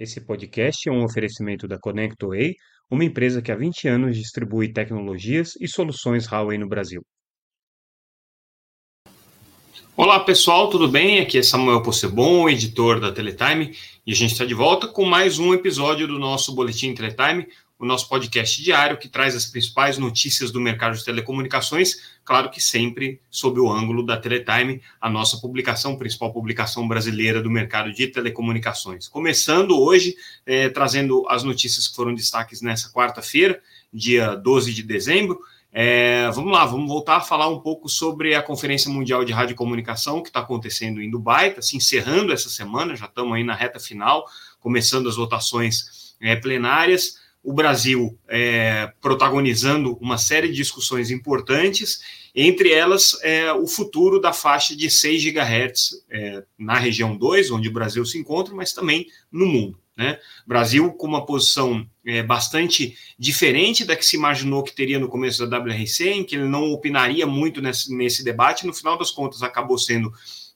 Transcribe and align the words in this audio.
Esse 0.00 0.18
podcast 0.18 0.88
é 0.88 0.90
um 0.90 1.04
oferecimento 1.04 1.68
da 1.68 1.78
ConnectWay, 1.78 2.54
uma 2.90 3.04
empresa 3.04 3.42
que 3.42 3.52
há 3.52 3.54
20 3.54 3.86
anos 3.86 4.16
distribui 4.16 4.72
tecnologias 4.72 5.52
e 5.60 5.68
soluções 5.68 6.26
Huawei 6.26 6.56
no 6.56 6.66
Brasil. 6.66 7.02
Olá 9.94 10.18
pessoal, 10.20 10.70
tudo 10.70 10.88
bem? 10.88 11.20
Aqui 11.20 11.36
é 11.36 11.42
Samuel 11.42 11.82
Possebon, 11.82 12.48
editor 12.48 12.98
da 12.98 13.12
Teletime, 13.12 13.76
e 14.06 14.12
a 14.12 14.14
gente 14.14 14.32
está 14.32 14.46
de 14.46 14.54
volta 14.54 14.88
com 14.88 15.04
mais 15.04 15.38
um 15.38 15.52
episódio 15.52 16.06
do 16.06 16.18
nosso 16.18 16.54
Boletim 16.54 16.94
Teletime, 16.94 17.46
o 17.80 17.86
nosso 17.86 18.10
podcast 18.10 18.62
diário 18.62 18.98
que 18.98 19.08
traz 19.08 19.34
as 19.34 19.46
principais 19.46 19.96
notícias 19.96 20.50
do 20.50 20.60
mercado 20.60 20.98
de 20.98 21.02
telecomunicações, 21.02 22.12
claro 22.22 22.50
que 22.50 22.60
sempre 22.60 23.22
sob 23.30 23.58
o 23.58 23.72
ângulo 23.72 24.04
da 24.04 24.18
Teletime, 24.18 24.82
a 25.00 25.08
nossa 25.08 25.38
publicação, 25.38 25.96
principal 25.96 26.30
publicação 26.30 26.86
brasileira 26.86 27.40
do 27.40 27.48
mercado 27.50 27.90
de 27.90 28.06
telecomunicações. 28.08 29.08
Começando 29.08 29.80
hoje, 29.80 30.14
é, 30.44 30.68
trazendo 30.68 31.24
as 31.26 31.42
notícias 31.42 31.88
que 31.88 31.96
foram 31.96 32.14
destaques 32.14 32.60
nessa 32.60 32.92
quarta-feira, 32.92 33.58
dia 33.90 34.34
12 34.34 34.74
de 34.74 34.82
dezembro. 34.82 35.40
É, 35.72 36.30
vamos 36.32 36.52
lá, 36.52 36.66
vamos 36.66 36.86
voltar 36.86 37.16
a 37.16 37.20
falar 37.22 37.48
um 37.48 37.60
pouco 37.60 37.88
sobre 37.88 38.34
a 38.34 38.42
Conferência 38.42 38.90
Mundial 38.90 39.24
de 39.24 39.32
Radiocomunicação 39.32 40.20
que 40.20 40.28
está 40.28 40.40
acontecendo 40.40 41.00
em 41.00 41.10
Dubai, 41.10 41.48
está 41.48 41.62
se 41.62 41.78
encerrando 41.78 42.30
essa 42.30 42.50
semana, 42.50 42.94
já 42.94 43.06
estamos 43.06 43.32
aí 43.34 43.42
na 43.42 43.54
reta 43.54 43.80
final, 43.80 44.26
começando 44.58 45.08
as 45.08 45.16
votações 45.16 46.14
é, 46.20 46.36
plenárias 46.36 47.19
o 47.42 47.52
Brasil 47.52 48.18
é, 48.28 48.92
protagonizando 49.00 49.96
uma 50.00 50.18
série 50.18 50.48
de 50.48 50.54
discussões 50.54 51.10
importantes, 51.10 52.00
entre 52.34 52.72
elas 52.72 53.18
é, 53.22 53.52
o 53.52 53.66
futuro 53.66 54.20
da 54.20 54.32
faixa 54.32 54.76
de 54.76 54.90
6 54.90 55.24
GHz 55.24 56.04
é, 56.10 56.44
na 56.58 56.74
região 56.74 57.16
2, 57.16 57.50
onde 57.50 57.68
o 57.68 57.72
Brasil 57.72 58.04
se 58.04 58.18
encontra, 58.18 58.54
mas 58.54 58.72
também 58.72 59.06
no 59.32 59.46
mundo. 59.46 59.78
Né? 59.96 60.18
Brasil 60.46 60.92
com 60.92 61.06
uma 61.06 61.26
posição 61.26 61.86
é, 62.06 62.22
bastante 62.22 62.96
diferente 63.18 63.84
da 63.84 63.94
que 63.94 64.06
se 64.06 64.16
imaginou 64.16 64.62
que 64.62 64.74
teria 64.74 64.98
no 64.98 65.08
começo 65.08 65.46
da 65.46 65.58
WRC, 65.58 66.08
em 66.08 66.24
que 66.24 66.36
ele 66.36 66.46
não 66.46 66.70
opinaria 66.72 67.26
muito 67.26 67.60
nesse, 67.60 67.94
nesse 67.94 68.24
debate, 68.24 68.66
no 68.66 68.72
final 68.72 68.96
das 68.96 69.10
contas 69.10 69.42
acabou 69.42 69.76
sendo 69.76 70.10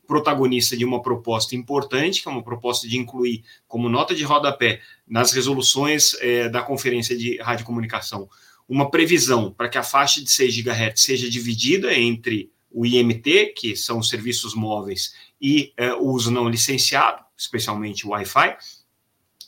protagonista 0.07 0.77
de 0.77 0.85
uma 0.85 1.03
proposta 1.03 1.57
importante, 1.57 2.23
que 2.23 2.29
é 2.29 2.31
uma 2.31 2.43
proposta 2.43 2.89
de 2.89 2.97
incluir 2.97 3.45
como 3.67 3.89
nota 3.89 4.15
de 4.15 4.25
rodapé 4.25 4.81
nas 5.07 5.33
resoluções 5.33 6.15
é, 6.21 6.49
da 6.49 6.63
Conferência 6.63 7.17
de 7.17 7.39
Radiocomunicação 7.41 8.29
uma 8.69 8.91
previsão 8.91 9.53
para 9.53 9.69
que 9.69 9.79
a 9.79 9.83
faixa 9.83 10.23
de 10.23 10.31
6 10.31 10.63
GHz 10.63 11.01
seja 11.01 11.29
dividida 11.29 11.93
entre 11.95 12.51
o 12.71 12.85
IMT, 12.85 13.53
que 13.57 13.77
são 13.77 13.99
os 13.99 14.09
serviços 14.09 14.55
móveis, 14.55 15.15
e 15.41 15.73
é, 15.77 15.93
o 15.93 16.07
uso 16.07 16.31
não 16.31 16.49
licenciado, 16.49 17.23
especialmente 17.37 18.07
o 18.07 18.11
Wi-Fi. 18.11 18.57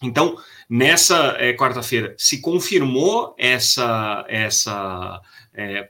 Então, 0.03 0.37
nessa 0.69 1.35
é, 1.39 1.53
quarta-feira, 1.55 2.15
se 2.17 2.41
confirmou 2.41 3.35
essa, 3.37 4.25
essa 4.29 5.20
é, 5.53 5.89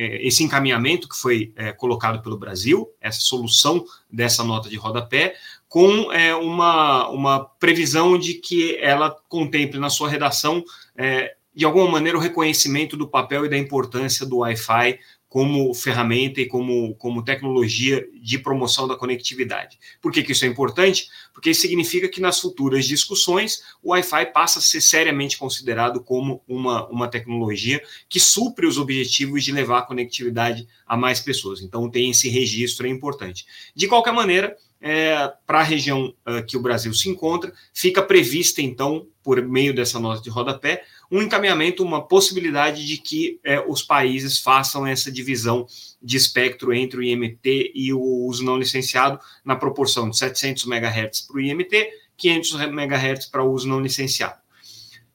esse 0.00 0.42
encaminhamento 0.42 1.08
que 1.08 1.16
foi 1.16 1.52
é, 1.56 1.72
colocado 1.72 2.22
pelo 2.22 2.38
Brasil, 2.38 2.88
essa 3.00 3.20
solução 3.20 3.84
dessa 4.10 4.42
nota 4.42 4.68
de 4.68 4.76
rodapé, 4.76 5.34
com 5.68 6.12
é, 6.12 6.34
uma, 6.34 7.08
uma 7.10 7.44
previsão 7.44 8.18
de 8.18 8.34
que 8.34 8.76
ela 8.76 9.16
contemple 9.28 9.78
na 9.78 9.90
sua 9.90 10.08
redação, 10.08 10.64
é, 10.96 11.34
de 11.54 11.64
alguma 11.64 11.88
maneira, 11.88 12.16
o 12.16 12.20
reconhecimento 12.20 12.96
do 12.96 13.08
papel 13.08 13.44
e 13.44 13.48
da 13.48 13.58
importância 13.58 14.24
do 14.24 14.38
Wi-Fi 14.38 14.98
como 15.30 15.72
ferramenta 15.72 16.40
e 16.40 16.46
como, 16.46 16.92
como 16.96 17.24
tecnologia 17.24 18.04
de 18.20 18.36
promoção 18.36 18.88
da 18.88 18.96
conectividade. 18.96 19.78
Por 20.02 20.10
que, 20.10 20.24
que 20.24 20.32
isso 20.32 20.44
é 20.44 20.48
importante? 20.48 21.08
Porque 21.32 21.54
significa 21.54 22.08
que 22.08 22.20
nas 22.20 22.40
futuras 22.40 22.84
discussões 22.84 23.62
o 23.80 23.92
Wi-Fi 23.92 24.32
passa 24.32 24.58
a 24.58 24.62
ser 24.62 24.80
seriamente 24.80 25.38
considerado 25.38 26.02
como 26.02 26.42
uma, 26.48 26.88
uma 26.88 27.06
tecnologia 27.06 27.80
que 28.08 28.18
supre 28.18 28.66
os 28.66 28.76
objetivos 28.76 29.44
de 29.44 29.52
levar 29.52 29.78
a 29.78 29.82
conectividade 29.82 30.66
a 30.84 30.96
mais 30.96 31.20
pessoas. 31.20 31.62
Então 31.62 31.88
tem 31.88 32.10
esse 32.10 32.28
registro, 32.28 32.88
é 32.88 32.90
importante. 32.90 33.46
De 33.72 33.86
qualquer 33.86 34.12
maneira, 34.12 34.56
é, 34.80 35.32
para 35.46 35.60
a 35.60 35.62
região 35.62 36.12
uh, 36.26 36.44
que 36.44 36.56
o 36.56 36.60
Brasil 36.60 36.92
se 36.94 37.08
encontra, 37.08 37.52
fica 37.72 38.02
prevista, 38.02 38.62
então, 38.62 39.06
por 39.22 39.40
meio 39.42 39.74
dessa 39.74 40.00
nota 40.00 40.22
de 40.22 40.30
rodapé, 40.30 40.82
um 41.10 41.20
encaminhamento, 41.22 41.82
uma 41.82 42.06
possibilidade 42.06 42.86
de 42.86 42.96
que 42.96 43.40
é, 43.42 43.60
os 43.60 43.82
países 43.82 44.38
façam 44.38 44.86
essa 44.86 45.10
divisão 45.10 45.66
de 46.00 46.16
espectro 46.16 46.72
entre 46.72 46.98
o 46.98 47.02
IMT 47.02 47.72
e 47.74 47.92
o 47.92 48.00
uso 48.00 48.44
não 48.44 48.56
licenciado 48.56 49.18
na 49.44 49.56
proporção 49.56 50.08
de 50.08 50.16
700 50.16 50.66
MHz 50.66 51.22
para 51.22 51.36
o 51.36 51.40
IMT, 51.40 51.88
500 52.16 52.60
MHz 52.60 53.26
para 53.26 53.42
o 53.42 53.52
uso 53.52 53.68
não 53.68 53.80
licenciado. 53.80 54.38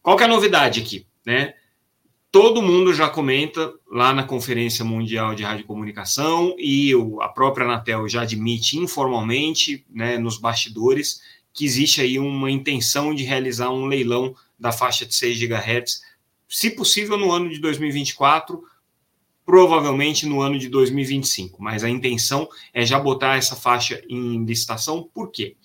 Qual 0.02 0.20
é 0.20 0.24
a 0.24 0.28
novidade 0.28 0.82
aqui? 0.82 1.08
Né? 1.26 1.54
Todo 2.30 2.62
mundo 2.62 2.94
já 2.94 3.08
comenta 3.08 3.74
lá 3.90 4.14
na 4.14 4.24
Conferência 4.24 4.84
Mundial 4.84 5.34
de 5.34 5.44
Radiocomunicação 5.44 6.54
e 6.58 6.94
o, 6.94 7.22
a 7.22 7.30
própria 7.30 7.66
Anatel 7.66 8.10
já 8.10 8.24
admite 8.24 8.78
informalmente, 8.78 9.86
né, 9.90 10.18
nos 10.18 10.38
bastidores, 10.38 11.22
que 11.56 11.66
existe 11.66 12.02
aí 12.02 12.20
uma 12.20 12.52
intenção 12.52 13.16
de 13.16 13.24
realizar 13.24 13.70
um 13.72 13.86
leilão 13.86 14.36
da 14.60 14.74
faixa 14.74 15.06
de 15.06 15.16
6 15.16 15.40
GHz, 15.40 16.02
se 16.48 16.70
possível 16.70 17.18
no 17.18 17.32
ano 17.32 17.50
de 17.50 17.60
2024, 17.60 18.62
provavelmente 19.46 20.26
no 20.26 20.42
ano 20.42 20.60
de 20.60 20.68
2025. 20.68 21.64
Mas 21.64 21.84
a 21.84 21.90
intenção 21.90 22.48
é 22.74 22.86
já 22.86 23.00
botar 23.00 23.38
essa 23.38 23.56
faixa 23.56 24.04
em 24.10 24.44
licitação, 24.44 25.10
por 25.14 25.32
quê? 25.32 25.56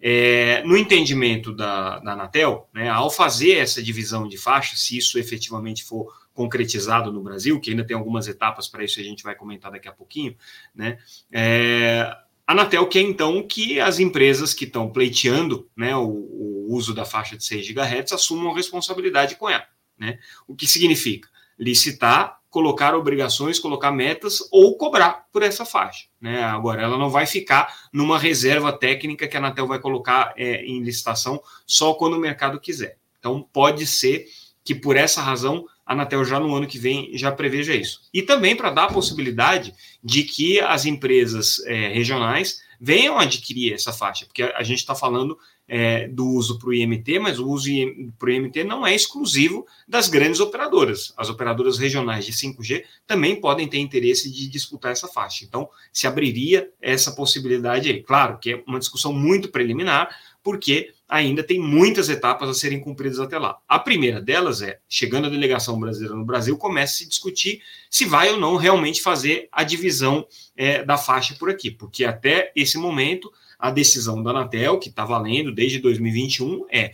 É, 0.00 0.62
no 0.64 0.76
entendimento 0.76 1.52
da, 1.52 1.98
da 1.98 2.12
Anatel, 2.12 2.68
né, 2.72 2.88
ao 2.88 3.10
fazer 3.10 3.56
essa 3.56 3.82
divisão 3.82 4.26
de 4.26 4.38
faixas, 4.38 4.80
se 4.80 4.96
isso 4.96 5.18
efetivamente 5.18 5.84
for 5.84 6.12
concretizado 6.32 7.12
no 7.12 7.22
Brasil, 7.22 7.60
que 7.60 7.70
ainda 7.70 7.86
tem 7.86 7.96
algumas 7.96 8.26
etapas 8.28 8.66
para 8.66 8.84
isso, 8.84 8.98
a 8.98 9.02
gente 9.02 9.22
vai 9.22 9.34
comentar 9.34 9.70
daqui 9.70 9.88
a 9.88 9.92
pouquinho, 9.92 10.36
né, 10.74 10.98
é, 11.32 12.14
a 12.46 12.52
Anatel 12.52 12.86
quer 12.86 13.00
então 13.00 13.42
que 13.42 13.80
as 13.80 13.98
empresas 13.98 14.52
que 14.52 14.64
estão 14.64 14.90
pleiteando 14.90 15.68
né, 15.76 15.96
o, 15.96 16.08
o, 16.08 16.66
uso 16.74 16.94
da 16.94 17.04
faixa 17.04 17.36
de 17.36 17.44
6 17.44 17.68
GHz 17.68 18.12
assumam 18.12 18.52
responsabilidade 18.52 19.36
com 19.36 19.48
ela. 19.48 19.66
Né? 19.98 20.18
O 20.46 20.54
que 20.54 20.66
significa 20.66 21.28
licitar, 21.58 22.38
colocar 22.50 22.94
obrigações, 22.94 23.58
colocar 23.58 23.90
metas 23.90 24.38
ou 24.50 24.76
cobrar 24.76 25.26
por 25.32 25.42
essa 25.42 25.64
faixa. 25.64 26.06
Né? 26.20 26.42
Agora, 26.42 26.82
ela 26.82 26.98
não 26.98 27.10
vai 27.10 27.26
ficar 27.26 27.88
numa 27.92 28.18
reserva 28.18 28.72
técnica 28.72 29.26
que 29.26 29.36
a 29.36 29.40
Anatel 29.40 29.66
vai 29.66 29.78
colocar 29.78 30.32
é, 30.36 30.64
em 30.64 30.82
licitação 30.82 31.42
só 31.66 31.94
quando 31.94 32.14
o 32.14 32.20
mercado 32.20 32.60
quiser. 32.60 32.98
Então, 33.18 33.46
pode 33.52 33.86
ser 33.86 34.26
que 34.62 34.74
por 34.74 34.96
essa 34.96 35.20
razão 35.20 35.66
a 35.86 35.92
Anatel 35.92 36.24
já 36.24 36.40
no 36.40 36.54
ano 36.54 36.66
que 36.66 36.78
vem 36.78 37.16
já 37.16 37.30
preveja 37.30 37.74
isso. 37.74 38.00
E 38.12 38.22
também 38.22 38.56
para 38.56 38.70
dar 38.70 38.84
a 38.84 38.92
possibilidade 38.92 39.74
de 40.02 40.22
que 40.24 40.60
as 40.60 40.84
empresas 40.84 41.60
é, 41.66 41.88
regionais 41.88 42.62
venham 42.80 43.18
adquirir 43.18 43.72
essa 43.72 43.92
faixa, 43.92 44.26
porque 44.26 44.42
a, 44.42 44.58
a 44.58 44.62
gente 44.62 44.78
está 44.78 44.94
falando 44.94 45.38
é, 45.66 46.08
do 46.08 46.26
uso 46.26 46.58
para 46.58 46.68
o 46.68 46.74
IMT, 46.74 47.18
mas 47.18 47.38
o 47.38 47.48
uso 47.48 47.70
para 48.18 48.28
o 48.28 48.32
IMT 48.32 48.64
não 48.64 48.86
é 48.86 48.94
exclusivo 48.94 49.66
das 49.88 50.08
grandes 50.08 50.40
operadoras. 50.40 51.14
As 51.16 51.30
operadoras 51.30 51.78
regionais 51.78 52.26
de 52.26 52.32
5G 52.32 52.84
também 53.06 53.40
podem 53.40 53.66
ter 53.66 53.78
interesse 53.78 54.30
de 54.30 54.48
disputar 54.48 54.92
essa 54.92 55.08
faixa. 55.08 55.44
Então, 55.44 55.68
se 55.92 56.06
abriria 56.06 56.70
essa 56.80 57.12
possibilidade 57.12 57.90
aí. 57.90 58.02
Claro 58.02 58.38
que 58.38 58.52
é 58.52 58.62
uma 58.66 58.78
discussão 58.78 59.12
muito 59.12 59.48
preliminar, 59.48 60.14
porque 60.44 60.92
ainda 61.08 61.42
tem 61.42 61.58
muitas 61.58 62.10
etapas 62.10 62.50
a 62.50 62.54
serem 62.54 62.78
cumpridas 62.78 63.18
até 63.18 63.38
lá. 63.38 63.58
A 63.66 63.78
primeira 63.78 64.20
delas 64.20 64.60
é, 64.60 64.78
chegando 64.86 65.26
a 65.26 65.30
delegação 65.30 65.80
brasileira 65.80 66.14
no 66.14 66.24
Brasil, 66.24 66.56
começa 66.58 66.92
a 66.92 66.96
se 66.98 67.08
discutir 67.08 67.62
se 67.90 68.04
vai 68.04 68.30
ou 68.30 68.38
não 68.38 68.56
realmente 68.56 69.00
fazer 69.00 69.48
a 69.50 69.64
divisão 69.64 70.26
é, 70.54 70.84
da 70.84 70.98
faixa 70.98 71.34
por 71.34 71.48
aqui, 71.48 71.70
porque 71.70 72.04
até 72.04 72.52
esse 72.54 72.76
momento 72.76 73.32
a 73.58 73.70
decisão 73.70 74.22
da 74.22 74.30
Anatel, 74.30 74.78
que 74.78 74.90
está 74.90 75.06
valendo 75.06 75.50
desde 75.50 75.78
2021, 75.78 76.66
é 76.70 76.92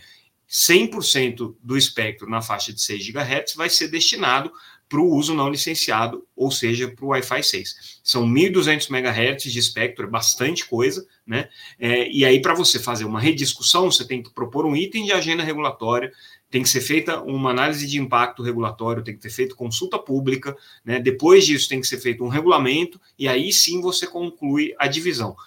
100% 0.49 1.55
do 1.61 1.77
espectro 1.77 2.29
na 2.29 2.41
faixa 2.41 2.71
de 2.71 2.81
6 2.81 3.07
GHz 3.07 3.55
vai 3.55 3.69
ser 3.69 3.89
destinado 3.89 4.51
para 4.91 4.99
o 4.99 5.09
uso 5.15 5.33
não 5.33 5.49
licenciado, 5.49 6.27
ou 6.35 6.51
seja, 6.51 6.89
para 6.89 7.05
o 7.05 7.07
Wi-Fi 7.07 7.41
6. 7.41 7.99
São 8.03 8.27
1.200 8.27 8.89
MHz 8.89 9.43
de 9.43 9.57
espectro, 9.57 10.05
é 10.05 10.09
bastante 10.09 10.67
coisa, 10.67 11.07
né? 11.25 11.47
É, 11.79 12.11
e 12.11 12.25
aí, 12.25 12.41
para 12.41 12.53
você 12.53 12.77
fazer 12.77 13.05
uma 13.05 13.21
rediscussão, 13.21 13.89
você 13.89 14.05
tem 14.05 14.21
que 14.21 14.33
propor 14.33 14.65
um 14.65 14.75
item 14.75 15.05
de 15.05 15.13
agenda 15.13 15.43
regulatória, 15.43 16.11
tem 16.49 16.61
que 16.61 16.67
ser 16.67 16.81
feita 16.81 17.21
uma 17.21 17.51
análise 17.51 17.87
de 17.87 18.01
impacto 18.01 18.43
regulatório, 18.43 19.01
tem 19.01 19.15
que 19.15 19.21
ter 19.21 19.29
feito 19.29 19.55
consulta 19.55 19.97
pública, 19.97 20.57
né? 20.83 20.99
depois 20.99 21.45
disso 21.45 21.69
tem 21.69 21.79
que 21.79 21.87
ser 21.87 21.97
feito 21.97 22.21
um 22.21 22.27
regulamento, 22.27 22.99
e 23.17 23.29
aí 23.29 23.53
sim 23.53 23.79
você 23.79 24.05
conclui 24.05 24.75
a 24.77 24.87
divisão. 24.87 25.37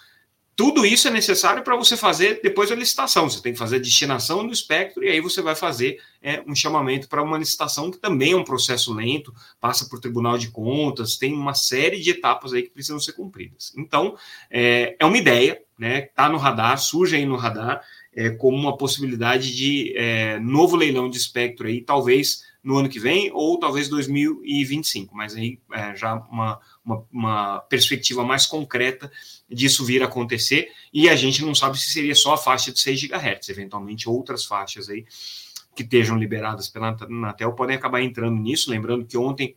Tudo 0.55 0.85
isso 0.85 1.07
é 1.07 1.11
necessário 1.11 1.63
para 1.63 1.75
você 1.75 1.97
fazer 1.97 2.39
depois 2.41 2.71
a 2.71 2.75
licitação. 2.75 3.29
Você 3.29 3.41
tem 3.41 3.51
que 3.51 3.59
fazer 3.59 3.75
a 3.75 3.79
destinação 3.79 4.47
do 4.47 4.53
espectro 4.53 5.03
e 5.03 5.09
aí 5.09 5.19
você 5.19 5.41
vai 5.41 5.53
fazer 5.53 5.99
é, 6.21 6.41
um 6.47 6.55
chamamento 6.55 7.09
para 7.09 7.21
uma 7.21 7.37
licitação, 7.37 7.91
que 7.91 7.97
também 7.97 8.31
é 8.31 8.35
um 8.37 8.43
processo 8.43 8.93
lento, 8.93 9.33
passa 9.59 9.89
por 9.89 9.99
Tribunal 9.99 10.37
de 10.37 10.49
Contas, 10.49 11.17
tem 11.17 11.33
uma 11.33 11.53
série 11.53 11.99
de 11.99 12.11
etapas 12.11 12.53
aí 12.53 12.63
que 12.63 12.69
precisam 12.69 12.99
ser 12.99 13.13
cumpridas. 13.13 13.73
Então, 13.77 14.15
é, 14.49 14.95
é 14.97 15.05
uma 15.05 15.17
ideia, 15.17 15.61
né? 15.77 16.05
Está 16.05 16.29
no 16.29 16.37
radar, 16.37 16.77
surge 16.77 17.17
aí 17.17 17.25
no 17.25 17.35
radar. 17.35 17.81
é, 18.15 18.29
como 18.29 18.55
uma 18.55 18.77
possibilidade 18.77 19.53
de 19.53 19.93
é, 19.95 20.39
novo 20.39 20.75
leilão 20.77 21.09
de 21.09 21.17
espectro 21.17 21.67
aí, 21.67 21.81
talvez 21.81 22.43
no 22.65 22.77
ano 22.77 22.89
que 22.89 22.99
vem 22.99 23.29
ou 23.31 23.59
talvez 23.59 23.87
2025, 23.87 25.15
mas 25.15 25.35
aí 25.35 25.59
é, 25.71 25.95
já 25.95 26.15
uma, 26.15 26.59
uma, 26.83 27.05
uma, 27.11 27.59
perspectiva 27.59 28.23
mais 28.23 28.47
concreta 28.47 29.11
disso 29.47 29.85
vir 29.85 30.01
a 30.01 30.07
acontecer, 30.07 30.71
e 30.91 31.07
a 31.07 31.15
gente 31.15 31.45
não 31.45 31.53
sabe 31.53 31.79
se 31.79 31.91
seria 31.91 32.15
só 32.15 32.33
a 32.33 32.37
faixa 32.37 32.71
de 32.71 32.79
6 32.79 33.03
GHz, 33.03 33.49
eventualmente 33.49 34.09
outras 34.09 34.45
faixas 34.45 34.89
aí 34.89 35.05
que 35.75 35.83
estejam 35.83 36.17
liberadas 36.17 36.67
pela 36.67 36.97
Anatel 36.99 37.53
podem 37.53 37.75
acabar 37.75 38.01
entrando 38.01 38.41
nisso, 38.41 38.71
lembrando 38.71 39.05
que 39.05 39.17
ontem 39.17 39.55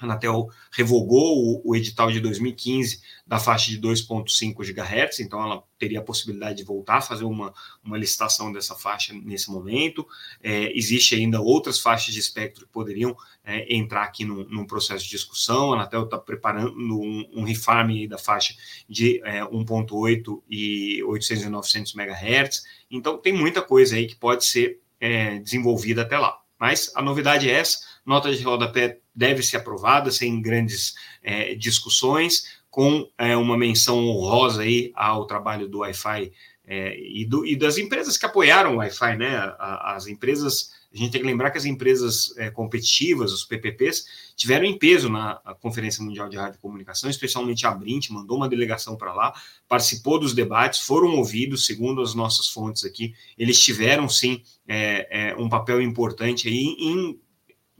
a 0.00 0.04
Anatel 0.04 0.48
revogou 0.72 1.36
o, 1.36 1.70
o, 1.70 1.76
edital 1.76 2.10
de 2.10 2.20
2015 2.20 3.02
da 3.26 3.38
faixa 3.38 3.70
de 3.70 3.78
2,5 3.78 4.64
GHz, 4.64 5.20
então 5.20 5.42
ela 5.42 5.62
teria 5.78 6.00
a 6.00 6.02
possibilidade 6.02 6.58
de 6.58 6.64
voltar 6.64 6.96
a 6.96 7.00
fazer 7.02 7.24
uma, 7.24 7.52
uma 7.84 7.98
licitação 7.98 8.50
dessa 8.52 8.74
faixa 8.74 9.12
nesse 9.12 9.50
momento. 9.50 10.06
É, 10.42 10.76
existe 10.76 11.14
ainda 11.14 11.40
outras 11.40 11.78
faixas 11.78 12.14
de 12.14 12.20
espectro 12.20 12.66
que 12.66 12.72
poderiam 12.72 13.14
é, 13.44 13.74
entrar 13.74 14.02
aqui 14.02 14.24
num, 14.24 14.44
num, 14.48 14.66
processo 14.66 15.04
de 15.04 15.10
discussão. 15.10 15.72
A 15.72 15.76
Anatel 15.76 16.04
está 16.04 16.18
preparando 16.18 16.98
um, 16.98 17.30
um 17.34 17.44
refarm 17.44 18.06
da 18.08 18.18
faixa 18.18 18.54
de 18.88 19.20
é, 19.24 19.42
1,8 19.42 20.42
e 20.48 21.02
800 21.04 21.44
e 21.44 21.48
900 21.48 21.94
MHz. 21.94 22.64
Então 22.90 23.18
tem 23.18 23.32
muita 23.32 23.60
coisa 23.60 23.96
aí 23.96 24.06
que 24.06 24.16
pode 24.16 24.44
ser 24.44 24.80
é, 24.98 25.38
desenvolvida 25.38 26.02
até 26.02 26.18
lá. 26.18 26.40
Mas 26.60 26.92
a 26.94 27.00
novidade 27.00 27.48
é 27.48 27.54
essa: 27.54 27.78
nota 28.10 28.34
de 28.34 28.42
rodapé 28.42 28.98
deve 29.14 29.42
ser 29.42 29.58
aprovada 29.58 30.10
sem 30.10 30.42
grandes 30.42 30.94
é, 31.22 31.54
discussões, 31.54 32.60
com 32.68 33.08
é, 33.16 33.36
uma 33.36 33.56
menção 33.56 33.98
honrosa 33.98 34.62
aí 34.62 34.92
ao 34.94 35.26
trabalho 35.26 35.68
do 35.68 35.78
Wi-Fi 35.78 36.32
é, 36.66 36.98
e, 37.00 37.24
do, 37.24 37.46
e, 37.46 37.56
das 37.56 37.78
empresas 37.78 38.16
que 38.16 38.26
apoiaram 38.26 38.74
o 38.74 38.76
Wi-Fi, 38.78 39.16
né? 39.16 39.54
as 39.58 40.06
empresas 40.06 40.78
a 40.92 40.96
gente 40.96 41.12
tem 41.12 41.20
que 41.20 41.26
lembrar 41.26 41.52
que 41.52 41.58
as 41.58 41.64
empresas 41.64 42.36
é, 42.36 42.50
competitivas, 42.50 43.32
os 43.32 43.44
PPPs, 43.44 44.32
tiveram 44.34 44.64
em 44.64 44.76
peso 44.76 45.08
na 45.08 45.36
Conferência 45.60 46.02
Mundial 46.02 46.28
de 46.28 46.36
Rádio 46.36 46.58
e 46.58 46.60
Comunicação, 46.60 47.08
especialmente 47.08 47.64
a 47.64 47.70
Brint, 47.70 48.10
mandou 48.10 48.36
uma 48.36 48.48
delegação 48.48 48.96
para 48.96 49.14
lá, 49.14 49.32
participou 49.68 50.18
dos 50.18 50.34
debates, 50.34 50.80
foram 50.80 51.14
ouvidos, 51.16 51.64
segundo 51.64 52.02
as 52.02 52.12
nossas 52.12 52.48
fontes 52.48 52.84
aqui, 52.84 53.14
eles 53.38 53.62
tiveram 53.62 54.08
sim 54.08 54.42
é, 54.66 55.28
é, 55.28 55.36
um 55.36 55.48
papel 55.48 55.80
importante 55.80 56.48
aí 56.48 56.74
em, 56.80 57.20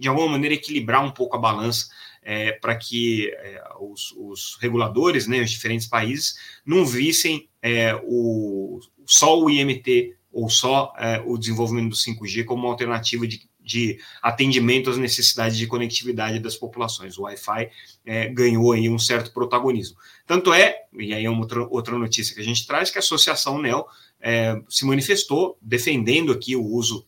de 0.01 0.09
alguma 0.09 0.29
maneira, 0.29 0.55
equilibrar 0.55 1.05
um 1.05 1.11
pouco 1.11 1.37
a 1.37 1.39
balança 1.39 1.89
é, 2.23 2.53
para 2.53 2.75
que 2.75 3.29
é, 3.29 3.63
os, 3.81 4.13
os, 4.17 4.57
reguladores, 4.61 5.27
né, 5.27 5.41
os 5.41 5.51
diferentes 5.51 5.87
países, 5.87 6.37
não 6.65 6.85
vissem 6.85 7.49
é, 7.63 7.95
o, 8.03 8.81
só 9.07 9.39
o 9.39 9.51
IMT 9.51 10.17
ou 10.33 10.49
só 10.49 10.93
é, 10.97 11.23
o 11.25 11.37
desenvolvimento 11.37 11.91
do 11.91 11.97
5G 11.97 12.45
como 12.45 12.63
uma 12.63 12.71
alternativa 12.71 13.27
de, 13.27 13.49
de 13.61 13.99
atendimento 14.23 14.89
às 14.89 14.97
necessidades 14.97 15.59
de 15.59 15.67
conectividade 15.67 16.39
das 16.39 16.57
populações. 16.57 17.19
O 17.19 17.23
Wi-Fi 17.23 17.69
é, 18.07 18.29
ganhou 18.29 18.73
aí 18.73 18.89
um 18.89 18.99
certo 18.99 19.33
protagonismo. 19.33 19.97
Tanto 20.27 20.53
é, 20.53 20.77
e 20.99 21.13
aí 21.13 21.25
é 21.25 21.31
uma 21.31 21.41
outra, 21.41 21.67
outra 21.69 21.99
notícia 21.99 22.35
que 22.35 22.41
a 22.41 22.45
gente 22.45 22.67
traz, 22.67 22.91
que 22.91 22.99
a 22.99 23.01
Associação 23.01 23.61
NEL 23.61 23.87
é, 24.21 24.61
se 24.69 24.85
manifestou 24.85 25.59
defendendo 25.61 26.33
aqui 26.33 26.55
o 26.55 26.65
uso 26.65 27.07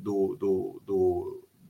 do, 0.00 0.36
do, 0.38 0.51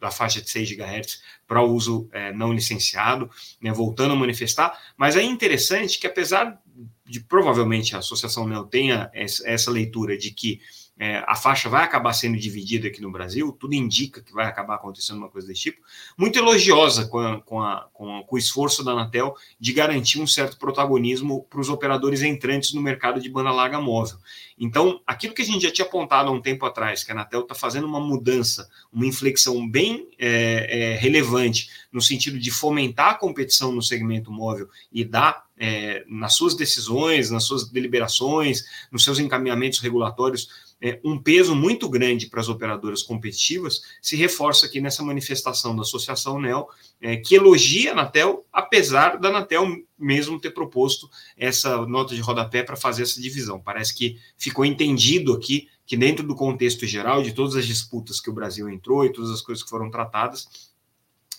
da 0.03 0.11
faixa 0.11 0.43
de 0.43 0.51
6 0.51 0.73
GHz 0.73 1.23
para 1.47 1.63
uso 1.63 2.09
é, 2.13 2.33
não 2.33 2.53
licenciado, 2.53 3.31
né, 3.61 3.73
voltando 3.73 4.15
a 4.15 4.17
manifestar, 4.17 4.77
mas 4.97 5.17
é 5.17 5.23
interessante 5.23 6.01
que 6.01 6.09
apesar 6.09 6.61
de 7.07 7.21
provavelmente 7.21 7.95
a 7.95 8.01
Associação 8.01 8.49
NEL 8.49 8.65
tenha 8.65 9.09
essa 9.15 9.71
leitura 9.71 10.19
de 10.19 10.33
que 10.33 10.61
é, 10.99 11.25
a 11.27 11.35
faixa 11.35 11.69
vai 11.69 11.83
acabar 11.83 12.13
sendo 12.13 12.39
dividida 12.39 12.89
aqui 12.89 13.01
no 13.01 13.11
Brasil, 13.11 13.51
tudo 13.59 13.75
indica 13.75 14.23
que 14.23 14.33
vai 14.33 14.47
acabar 14.47 14.75
acontecendo 14.75 15.19
uma 15.19 15.29
coisa 15.29 15.49
desse 15.49 15.63
tipo, 15.63 15.81
muito 16.17 16.39
elogiosa 16.39 17.07
com, 17.07 17.19
a, 17.19 17.41
com, 17.41 17.61
a, 17.61 17.89
com, 17.93 18.19
a, 18.19 18.23
com 18.25 18.37
o 18.37 18.39
esforço 18.39 18.85
da 18.85 18.93
Anatel 18.93 19.35
de 19.59 19.73
garantir 19.73 20.21
um 20.21 20.27
certo 20.27 20.59
protagonismo 20.59 21.45
para 21.49 21.61
os 21.61 21.69
operadores 21.69 22.23
entrantes 22.23 22.73
no 22.73 22.83
mercado 22.83 23.21
de 23.21 23.29
banda 23.29 23.51
larga 23.51 23.81
móvel. 23.81 24.19
Então, 24.59 25.01
aquilo 25.07 25.35
que 25.35 25.43
a 25.43 25.45
gente 25.45 25.63
já 25.63 25.73
tinha 25.73 25.87
apontado 25.87 26.29
há 26.29 26.33
um 26.33 26.41
tempo 26.41 26.65
atrás, 26.67 27.03
que 27.03 27.11
a 27.11 27.15
Anatel 27.15 27.41
está 27.41 27.55
fazendo 27.55 27.87
uma 27.87 27.99
mudança, 27.99 28.69
uma 28.93 29.07
inflexão 29.07 29.69
bem 29.69 30.09
é, 30.19 30.93
é, 30.93 30.97
relevante 30.97 31.69
no 31.91 32.01
sentido 32.01 32.39
de 32.39 32.51
fomentar 32.51 33.11
a 33.11 33.15
competição 33.15 33.73
no 33.73 33.83
segmento 33.83 34.31
móvel 34.31 34.69
e 34.93 35.05
dar 35.05 35.47
é, 35.59 36.05
nas 36.09 36.35
suas 36.35 36.55
decisões, 36.55 37.31
nas 37.31 37.45
suas 37.45 37.69
deliberações, 37.69 38.65
nos 38.91 39.05
seus 39.05 39.19
encaminhamentos 39.19 39.79
regulatórios, 39.79 40.72
é, 40.83 40.99
um 41.05 41.17
peso 41.17 41.55
muito 41.55 41.89
grande 41.89 42.27
para 42.27 42.41
as 42.41 42.49
operadoras 42.49 43.05
competitivas, 43.05 43.83
se 44.03 44.17
reforça 44.17 44.67
aqui 44.67 44.81
nessa 44.81 45.01
manifestação 45.05 45.77
da 45.77 45.83
Associação 45.83 46.41
NEL, 46.41 46.69
é, 47.01 47.17
que 47.17 47.37
elogia 47.37 47.91
a 47.91 47.93
Anatel, 47.93 48.45
apesar 48.53 49.17
da 49.17 49.29
Anatel 49.29 49.65
mesmo 49.97 50.41
ter 50.41 50.51
proposto 50.51 51.09
essa 51.37 51.87
nota 51.87 52.17
de 52.17 52.21
rodapé 52.21 52.65
para 52.65 52.75
fazer 52.75 53.05
essa 53.05 53.21
divisão. 53.21 53.61
Parece 53.61 53.95
que 53.95 54.19
ficou 54.37 54.65
entendido 54.65 55.33
aqui 55.33 55.69
que, 55.87 55.97
dentro 55.97 56.27
do 56.27 56.35
contexto 56.35 56.85
geral 56.85 57.23
de 57.23 57.33
todas 57.33 57.55
as 57.55 57.65
disputas 57.65 58.21
que 58.21 58.29
o 58.29 58.35
Brasil 58.35 58.69
entrou 58.69 59.05
e 59.05 59.13
todas 59.13 59.31
as 59.31 59.41
coisas 59.41 59.63
que 59.63 59.71
foram 59.71 59.89
tratadas, 59.89 60.73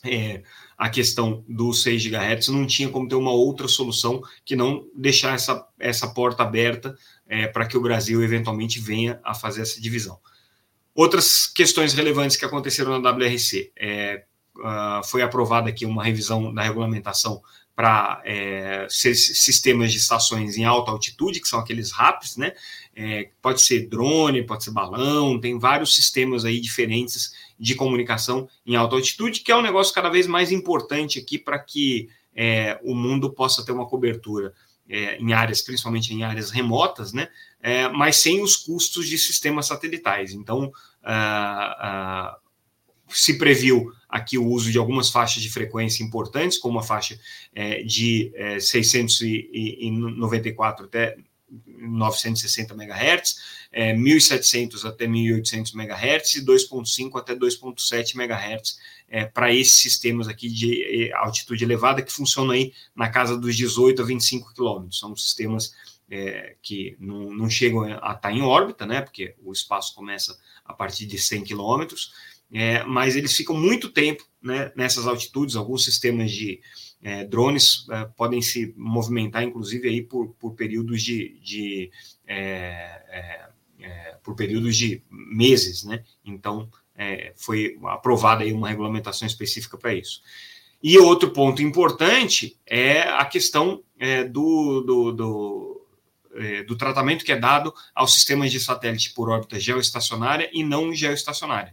é, 0.06 0.44
a 0.78 0.90
questão 0.90 1.44
dos 1.48 1.82
6 1.84 2.08
GHz 2.08 2.50
não 2.50 2.66
tinha 2.66 2.90
como 2.90 3.08
ter 3.08 3.16
uma 3.16 3.32
outra 3.32 3.68
solução 3.68 4.22
que 4.44 4.56
não 4.56 4.86
deixar 4.96 5.34
essa, 5.34 5.66
essa 5.80 6.14
porta 6.14 6.44
aberta 6.44 6.96
é, 7.28 7.48
para 7.48 7.66
que 7.66 7.78
o 7.78 7.82
Brasil 7.82 8.24
eventualmente 8.24 8.80
venha 8.80 9.20
a 9.24 9.34
fazer 9.34 9.62
essa 9.62 9.80
divisão. 9.80 10.20
Outras 10.96 11.48
questões 11.48 11.94
relevantes 11.94 12.38
que 12.38 12.46
aconteceram 12.46 13.00
na 13.00 13.12
WRC. 13.12 13.72
É, 13.76 14.24
uh, 14.58 15.04
foi 15.06 15.22
aprovada 15.22 15.70
aqui 15.70 15.86
uma 15.86 16.04
revisão 16.04 16.54
da 16.54 16.62
regulamentação 16.62 17.42
para 17.76 18.22
é, 18.24 18.86
sistemas 18.90 19.92
de 19.92 19.98
estações 19.98 20.58
em 20.58 20.64
alta 20.64 20.92
altitude, 20.92 21.40
que 21.40 21.48
são 21.48 21.60
aqueles 21.60 21.92
RAPs, 21.92 22.38
né? 22.38 22.54
É, 22.96 23.32
pode 23.42 23.62
ser 23.62 23.88
drone, 23.88 24.46
pode 24.46 24.64
ser 24.64 24.70
balão, 24.70 25.40
tem 25.40 25.58
vários 25.58 25.96
sistemas 25.96 26.46
aí 26.46 26.60
diferentes 26.60 27.34
de 27.60 27.74
comunicação 27.74 28.48
em 28.64 28.76
alta 28.76 28.96
altitude, 28.96 29.40
que 29.40 29.52
é 29.52 29.56
um 29.56 29.64
negócio 29.64 29.92
cada 29.92 30.10
vez 30.10 30.28
mais 30.28 30.52
importante 30.52 31.18
aqui 31.18 31.40
para 31.40 31.58
que 31.58 32.10
é, 32.36 32.80
o 32.84 32.94
mundo 32.94 33.34
possa 33.34 33.66
ter 33.66 33.72
uma 33.72 33.88
cobertura 33.88 34.54
é, 34.88 35.18
em 35.18 35.34
áreas, 35.34 35.62
principalmente 35.62 36.14
em 36.14 36.24
áreas 36.24 36.52
remotas, 36.52 37.12
né? 37.14 37.30
É, 37.62 37.90
mas 37.90 38.18
sem 38.18 38.42
os 38.42 38.56
custos 38.56 39.08
de 39.08 39.18
sistemas 39.18 39.66
satelitais. 39.68 40.34
Então, 40.34 40.72
ah, 41.04 41.76
ah, 41.80 42.38
se 43.10 43.38
previu 43.38 43.92
aqui 44.10 44.38
o 44.38 44.46
uso 44.46 44.72
de 44.72 44.78
algumas 44.78 45.10
faixas 45.10 45.42
de 45.42 45.50
frequência 45.50 46.04
importantes, 46.04 46.58
como 46.58 46.80
a 46.80 46.84
faixa 46.84 47.20
é, 47.54 47.84
de 47.84 48.32
é, 48.36 48.60
694 48.60 50.86
até 50.86 51.18
960 51.68 52.74
MHz, 52.74 53.36
é, 53.72 53.94
1700 53.94 54.86
até 54.86 55.08
1800 55.08 55.74
MHz 55.74 56.36
e 56.36 56.46
2.5 56.46 57.20
até 57.20 57.36
2.7 57.36 58.16
MHz 58.16 58.78
é, 59.10 59.26
para 59.26 59.54
esses 59.54 59.82
sistemas 59.82 60.28
aqui 60.28 60.50
de 60.50 61.12
altitude 61.14 61.64
elevada 61.64 62.02
que 62.02 62.12
funcionam 62.12 62.52
aí 62.52 62.74
na 62.96 63.10
casa 63.10 63.38
dos 63.38 63.56
18 63.56 64.02
a 64.02 64.06
25 64.06 64.54
quilômetros. 64.54 65.00
São 65.00 65.16
sistemas 65.16 65.74
é, 66.10 66.56
que 66.62 66.96
não, 67.00 67.34
não, 67.34 67.50
chegam 67.50 67.84
a 67.84 67.96
estar 67.96 68.16
tá 68.16 68.32
em 68.32 68.42
órbita, 68.42 68.86
né? 68.86 69.02
Porque 69.02 69.36
o 69.44 69.52
espaço 69.52 69.96
começa 69.96 70.38
a 70.66 70.74
partir 70.74 71.06
de 71.06 71.18
100 71.18 71.44
quilômetros, 71.44 72.14
é, 72.52 72.84
mas 72.84 73.16
eles 73.16 73.36
ficam 73.36 73.56
muito 73.56 73.90
tempo 73.90 74.24
né, 74.42 74.72
nessas 74.76 75.08
altitudes. 75.08 75.56
Alguns 75.56 75.84
sistemas 75.84 76.32
de 76.32 76.62
é, 77.02 77.26
drones 77.26 77.88
é, 77.90 78.06
podem 78.06 78.42
se 78.42 78.74
movimentar, 78.78 79.44
inclusive, 79.44 79.88
aí 79.90 80.02
por, 80.02 80.30
por 80.40 80.54
períodos 80.54 81.02
de, 81.02 81.40
de 81.42 81.92
é, 82.28 83.50
é, 83.80 84.18
por 84.24 84.36
períodos 84.36 84.78
de 84.78 85.04
meses, 85.10 85.84
né? 85.84 86.04
Então 86.24 86.70
foi 87.36 87.78
aprovada 87.86 88.44
aí 88.44 88.54
uma 88.54 88.70
regulamentação 88.70 89.28
específica 89.28 89.78
para 89.78 89.94
isso. 89.94 90.22
E 90.82 90.98
outro 90.98 91.32
ponto 91.32 91.62
importante 91.62 92.60
é 92.66 93.02
a 93.02 93.26
questão 93.26 93.82
do, 94.32 94.82
do, 94.82 95.12
do 95.12 95.80
do 96.66 96.76
tratamento 96.76 97.24
que 97.24 97.32
é 97.32 97.38
dado 97.38 97.72
aos 97.94 98.16
sistemas 98.16 98.52
de 98.52 98.60
satélite 98.60 99.14
por 99.14 99.30
órbita 99.30 99.60
geoestacionária 99.60 100.50
e 100.52 100.64
não 100.64 100.92
geoestacionária. 100.92 101.72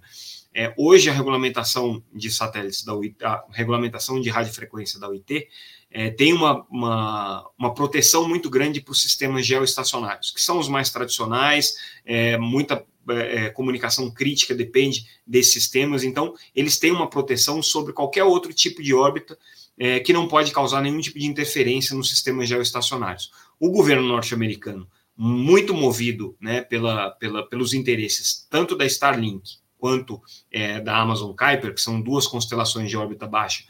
É, 0.53 0.75
hoje, 0.77 1.09
a 1.09 1.13
regulamentação 1.13 2.03
de 2.13 2.31
satélites 2.31 2.85
da 2.85 2.95
UIT, 2.95 3.25
a 3.25 3.45
regulamentação 3.51 4.21
de 4.21 4.29
radiofrequência 4.29 4.99
da 4.99 5.09
UIT, 5.09 5.49
é, 5.91 6.11
tem 6.11 6.33
uma, 6.33 6.65
uma, 6.71 7.51
uma, 7.59 7.75
proteção 7.75 8.29
muito 8.29 8.49
grande 8.49 8.81
para 8.81 8.93
os 8.93 9.03
sistemas 9.03 9.45
geoestacionários, 9.45 10.31
que 10.31 10.41
são 10.41 10.59
os 10.59 10.69
mais 10.69 10.91
tradicionais, 10.91 11.75
é, 12.05 12.39
muita 12.39 12.85
é, 13.09 13.47
é, 13.47 13.51
comunicação 13.51 14.11
crítica 14.11 14.55
depende 14.55 15.07
desses 15.27 15.53
sistemas, 15.53 16.05
então, 16.05 16.35
eles 16.55 16.79
têm 16.79 16.93
uma 16.93 17.11
proteção 17.11 17.63
sobre 17.63 17.93
qualquer 17.93 18.25
outro 18.25 18.53
tipo 18.53 18.83
de 18.83 18.95
órbita 18.95 19.37
é, 19.77 19.99
que 19.99 20.13
não 20.13 20.29
pode 20.29 20.53
causar 20.53 20.81
nenhum 20.81 21.01
tipo 21.01 21.19
de 21.19 21.27
interferência 21.27 21.97
nos 21.97 22.09
sistemas 22.09 22.49
geoestacionários. 22.49 23.33
O 23.59 23.71
governo 23.71 24.07
norte-americano 24.07 24.87
muito 25.17 25.75
movido 25.75 26.37
né, 26.41 26.63
pela, 26.63 27.11
pela, 27.11 27.47
pelos 27.47 27.75
interesses 27.75 28.47
tanto 28.49 28.77
da 28.77 28.87
Starlink 28.87 29.59
quanto 29.77 30.21
é, 30.51 30.81
da 30.81 30.99
Amazon 30.99 31.35
Kuiper, 31.35 31.75
que 31.75 31.81
são 31.81 32.01
duas 32.01 32.27
constelações 32.27 32.89
de 32.91 32.97
órbita 32.97 33.27
baixa, 33.27 33.65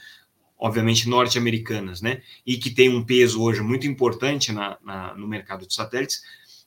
obviamente 0.61 1.09
norte-americanas, 1.09 2.03
né, 2.03 2.21
e 2.47 2.59
que 2.59 2.71
tem 2.71 2.89
um 2.89 3.03
peso 3.03 3.43
hoje 3.43 3.63
muito 3.63 3.87
importante 3.87 4.53
na, 4.53 4.77
na 4.85 5.15
no 5.15 5.27
mercado 5.27 5.67
de 5.67 5.75
satélites, 5.75 6.23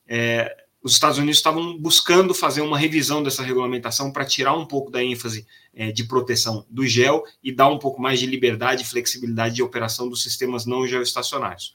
é, 0.08 0.64
os 0.84 0.94
Estados 0.94 1.18
Unidos 1.18 1.38
estavam 1.38 1.78
buscando 1.78 2.34
fazer 2.34 2.60
uma 2.60 2.78
revisão 2.78 3.24
dessa 3.24 3.42
regulamentação 3.42 4.12
para 4.12 4.26
tirar 4.26 4.54
um 4.54 4.66
pouco 4.66 4.92
da 4.92 5.02
ênfase 5.02 5.48
é, 5.74 5.94
de 5.94 6.04
proteção 6.04 6.66
do 6.70 6.86
gel 6.86 7.24
e 7.42 7.54
dar 7.54 7.70
um 7.70 7.80
pouco 7.80 8.02
mais 8.02 8.20
de 8.20 8.26
liberdade 8.26 8.84
e 8.84 8.86
flexibilidade 8.86 9.56
de 9.56 9.64
operação 9.64 10.10
dos 10.10 10.22
sistemas 10.22 10.66
não 10.66 10.86
geoestacionários. 10.86 11.74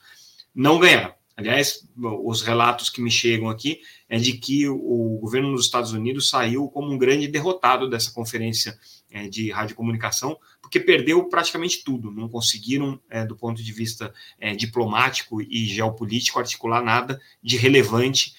Não 0.53 0.77
ganharam. 0.77 1.13
Aliás, 1.35 1.87
os 1.97 2.41
relatos 2.41 2.89
que 2.89 3.01
me 3.01 3.09
chegam 3.09 3.49
aqui 3.49 3.79
é 4.09 4.19
de 4.19 4.33
que 4.33 4.67
o 4.67 5.17
governo 5.21 5.55
dos 5.55 5.65
Estados 5.65 5.93
Unidos 5.93 6.29
saiu 6.29 6.67
como 6.67 6.91
um 6.91 6.97
grande 6.97 7.29
derrotado 7.29 7.89
dessa 7.89 8.11
conferência 8.11 8.77
é, 9.11 9.27
de 9.27 9.51
radiocomunicação, 9.51 10.37
porque 10.61 10.79
perdeu 10.79 11.23
praticamente 11.29 11.83
tudo, 11.83 12.11
não 12.11 12.29
conseguiram, 12.29 12.99
é, 13.09 13.25
do 13.25 13.35
ponto 13.35 13.63
de 13.63 13.71
vista 13.71 14.13
é, 14.39 14.55
diplomático 14.55 15.41
e 15.41 15.65
geopolítico, 15.65 16.39
articular 16.39 16.83
nada 16.83 17.19
de 17.41 17.57
relevante 17.57 18.35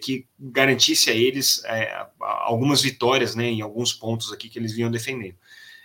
que 0.00 0.28
garantisse 0.38 1.10
a 1.10 1.12
eles 1.12 1.60
é, 1.64 2.06
algumas 2.20 2.82
vitórias 2.82 3.34
né, 3.34 3.46
em 3.46 3.60
alguns 3.60 3.92
pontos 3.92 4.32
aqui 4.32 4.48
que 4.48 4.56
eles 4.56 4.72
vinham 4.72 4.88
defendendo. 4.88 5.34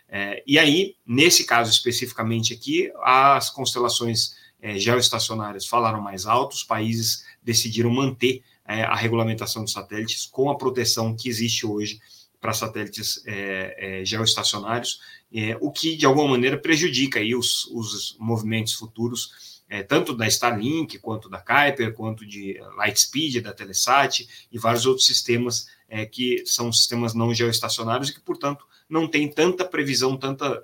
É, 0.07 0.43
e 0.45 0.59
aí, 0.59 0.95
nesse 1.05 1.45
caso 1.45 1.71
especificamente 1.71 2.53
aqui, 2.53 2.91
as 3.03 3.49
constelações 3.49 4.35
é, 4.61 4.77
geoestacionárias 4.77 5.65
falaram 5.65 6.01
mais 6.01 6.25
alto, 6.25 6.53
os 6.53 6.63
países 6.63 7.25
decidiram 7.43 7.89
manter 7.89 8.43
é, 8.67 8.83
a 8.83 8.95
regulamentação 8.95 9.63
dos 9.63 9.73
satélites 9.73 10.25
com 10.25 10.49
a 10.49 10.57
proteção 10.57 11.15
que 11.15 11.29
existe 11.29 11.65
hoje 11.65 11.99
para 12.45 12.53
satélites 12.53 13.23
é, 13.25 14.01
é, 14.01 14.05
geoestacionários, 14.05 15.01
é, 15.33 15.57
o 15.59 15.71
que 15.71 15.97
de 15.97 16.05
alguma 16.05 16.27
maneira 16.27 16.55
prejudica 16.55 17.19
aí 17.19 17.33
os, 17.33 17.65
os 17.71 18.15
movimentos 18.19 18.73
futuros, 18.73 19.63
é, 19.67 19.81
tanto 19.81 20.15
da 20.15 20.27
Starlink, 20.27 20.99
quanto 20.99 21.27
da 21.27 21.39
Kuiper, 21.39 21.91
quanto 21.95 22.23
de 22.23 22.61
Lightspeed, 22.77 23.41
da 23.41 23.51
Telesat 23.51 24.27
e 24.51 24.59
vários 24.59 24.85
outros 24.85 25.07
sistemas 25.07 25.73
que 26.11 26.43
são 26.45 26.71
sistemas 26.71 27.13
não 27.13 27.33
geoestacionários 27.33 28.09
e 28.09 28.13
que, 28.13 28.19
portanto, 28.19 28.65
não 28.87 29.07
tem 29.07 29.27
tanta 29.27 29.65
previsão, 29.65 30.17
tanta 30.17 30.63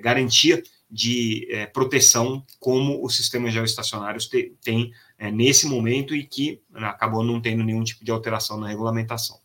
garantia 0.00 0.62
de 0.90 1.46
é, 1.50 1.66
proteção 1.66 2.44
como 2.60 3.04
os 3.04 3.16
sistemas 3.16 3.52
geoestacionários 3.52 4.30
têm 4.62 4.92
é, 5.18 5.30
nesse 5.30 5.66
momento 5.66 6.14
e 6.14 6.24
que 6.24 6.62
acabou 6.72 7.24
não 7.24 7.40
tendo 7.40 7.64
nenhum 7.64 7.82
tipo 7.82 8.04
de 8.04 8.10
alteração 8.10 8.58
na 8.58 8.68
regulamentação. 8.68 9.40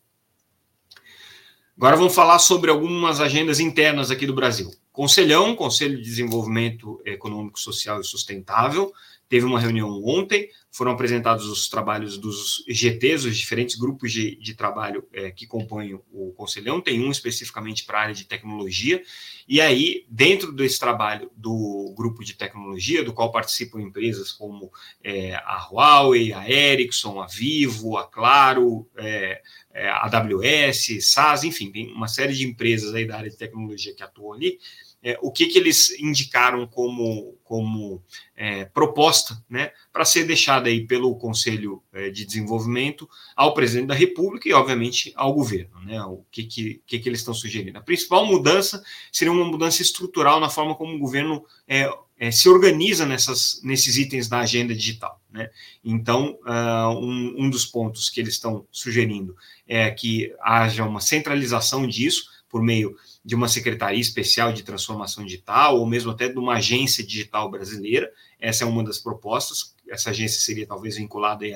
Agora 1.82 1.96
vamos 1.96 2.14
falar 2.14 2.38
sobre 2.38 2.70
algumas 2.70 3.20
agendas 3.20 3.58
internas 3.58 4.08
aqui 4.08 4.24
do 4.24 4.32
Brasil. 4.32 4.70
Conselhão, 4.92 5.56
Conselho 5.56 5.96
de 5.96 6.04
Desenvolvimento 6.04 7.02
Econômico, 7.04 7.58
Social 7.58 8.00
e 8.00 8.04
Sustentável, 8.04 8.92
teve 9.32 9.46
uma 9.46 9.58
reunião 9.58 10.04
ontem, 10.04 10.50
foram 10.70 10.92
apresentados 10.92 11.46
os 11.46 11.66
trabalhos 11.66 12.18
dos 12.18 12.62
GTs, 12.68 13.26
os 13.26 13.34
diferentes 13.34 13.76
grupos 13.76 14.12
de, 14.12 14.36
de 14.36 14.54
trabalho 14.54 15.08
é, 15.10 15.30
que 15.30 15.46
compõem 15.46 15.94
o 16.12 16.34
Conselhão, 16.36 16.82
tem 16.82 17.02
um 17.02 17.10
especificamente 17.10 17.86
para 17.86 17.96
a 17.96 18.02
área 18.02 18.14
de 18.14 18.26
tecnologia, 18.26 19.02
e 19.48 19.58
aí, 19.58 20.04
dentro 20.06 20.52
desse 20.52 20.78
trabalho 20.78 21.30
do 21.34 21.94
grupo 21.96 22.22
de 22.22 22.34
tecnologia, 22.34 23.02
do 23.02 23.14
qual 23.14 23.32
participam 23.32 23.80
empresas 23.80 24.30
como 24.30 24.70
é, 25.02 25.34
a 25.36 25.66
Huawei, 25.70 26.34
a 26.34 26.46
Ericsson, 26.50 27.18
a 27.18 27.26
Vivo, 27.26 27.96
a 27.96 28.06
Claro, 28.06 28.86
é, 28.98 29.40
é 29.72 29.88
a 29.88 30.04
AWS, 30.04 30.98
SAS, 31.00 31.44
enfim, 31.44 31.72
tem 31.72 31.90
uma 31.90 32.06
série 32.06 32.34
de 32.34 32.46
empresas 32.46 32.92
aí 32.92 33.06
da 33.06 33.16
área 33.16 33.30
de 33.30 33.38
tecnologia 33.38 33.94
que 33.94 34.02
atuam 34.02 34.34
ali, 34.34 34.58
é, 35.02 35.18
o 35.20 35.32
que, 35.32 35.46
que 35.46 35.58
eles 35.58 35.90
indicaram 35.98 36.66
como, 36.66 37.36
como 37.42 38.00
é, 38.36 38.64
proposta 38.66 39.42
né, 39.50 39.72
para 39.92 40.04
ser 40.04 40.24
deixada 40.24 40.68
aí 40.68 40.86
pelo 40.86 41.16
Conselho 41.16 41.82
é, 41.92 42.08
de 42.08 42.24
Desenvolvimento 42.24 43.08
ao 43.34 43.52
presidente 43.52 43.88
da 43.88 43.94
República 43.94 44.48
e, 44.48 44.52
obviamente, 44.52 45.12
ao 45.16 45.34
governo. 45.34 45.80
Né, 45.84 46.00
o 46.02 46.24
que, 46.30 46.44
que, 46.44 46.82
que, 46.86 46.98
que 47.00 47.08
eles 47.08 47.18
estão 47.18 47.34
sugerindo? 47.34 47.78
A 47.78 47.82
principal 47.82 48.24
mudança 48.24 48.82
seria 49.10 49.32
uma 49.32 49.44
mudança 49.44 49.82
estrutural 49.82 50.38
na 50.38 50.48
forma 50.48 50.74
como 50.74 50.94
o 50.94 50.98
governo 50.98 51.44
é, 51.66 51.90
é, 52.16 52.30
se 52.30 52.48
organiza 52.48 53.04
nessas, 53.04 53.60
nesses 53.64 53.96
itens 53.96 54.28
da 54.28 54.38
agenda 54.38 54.72
digital. 54.72 55.20
Né? 55.28 55.50
Então, 55.84 56.38
uh, 56.46 56.96
um, 56.96 57.34
um 57.38 57.50
dos 57.50 57.66
pontos 57.66 58.08
que 58.08 58.20
eles 58.20 58.34
estão 58.34 58.64
sugerindo 58.70 59.34
é 59.66 59.90
que 59.90 60.32
haja 60.40 60.84
uma 60.84 61.00
centralização 61.00 61.84
disso 61.84 62.30
por 62.52 62.62
meio 62.62 62.94
de 63.24 63.34
uma 63.34 63.48
secretaria 63.48 63.98
especial 63.98 64.52
de 64.52 64.62
transformação 64.62 65.24
digital, 65.24 65.78
ou 65.78 65.86
mesmo 65.86 66.10
até 66.10 66.28
de 66.28 66.38
uma 66.38 66.56
agência 66.56 67.02
digital 67.04 67.50
brasileira. 67.50 68.12
Essa 68.38 68.64
é 68.64 68.66
uma 68.66 68.84
das 68.84 68.98
propostas. 68.98 69.74
Essa 69.88 70.10
agência 70.10 70.38
seria 70.38 70.66
talvez 70.66 70.96
vinculada 70.96 71.46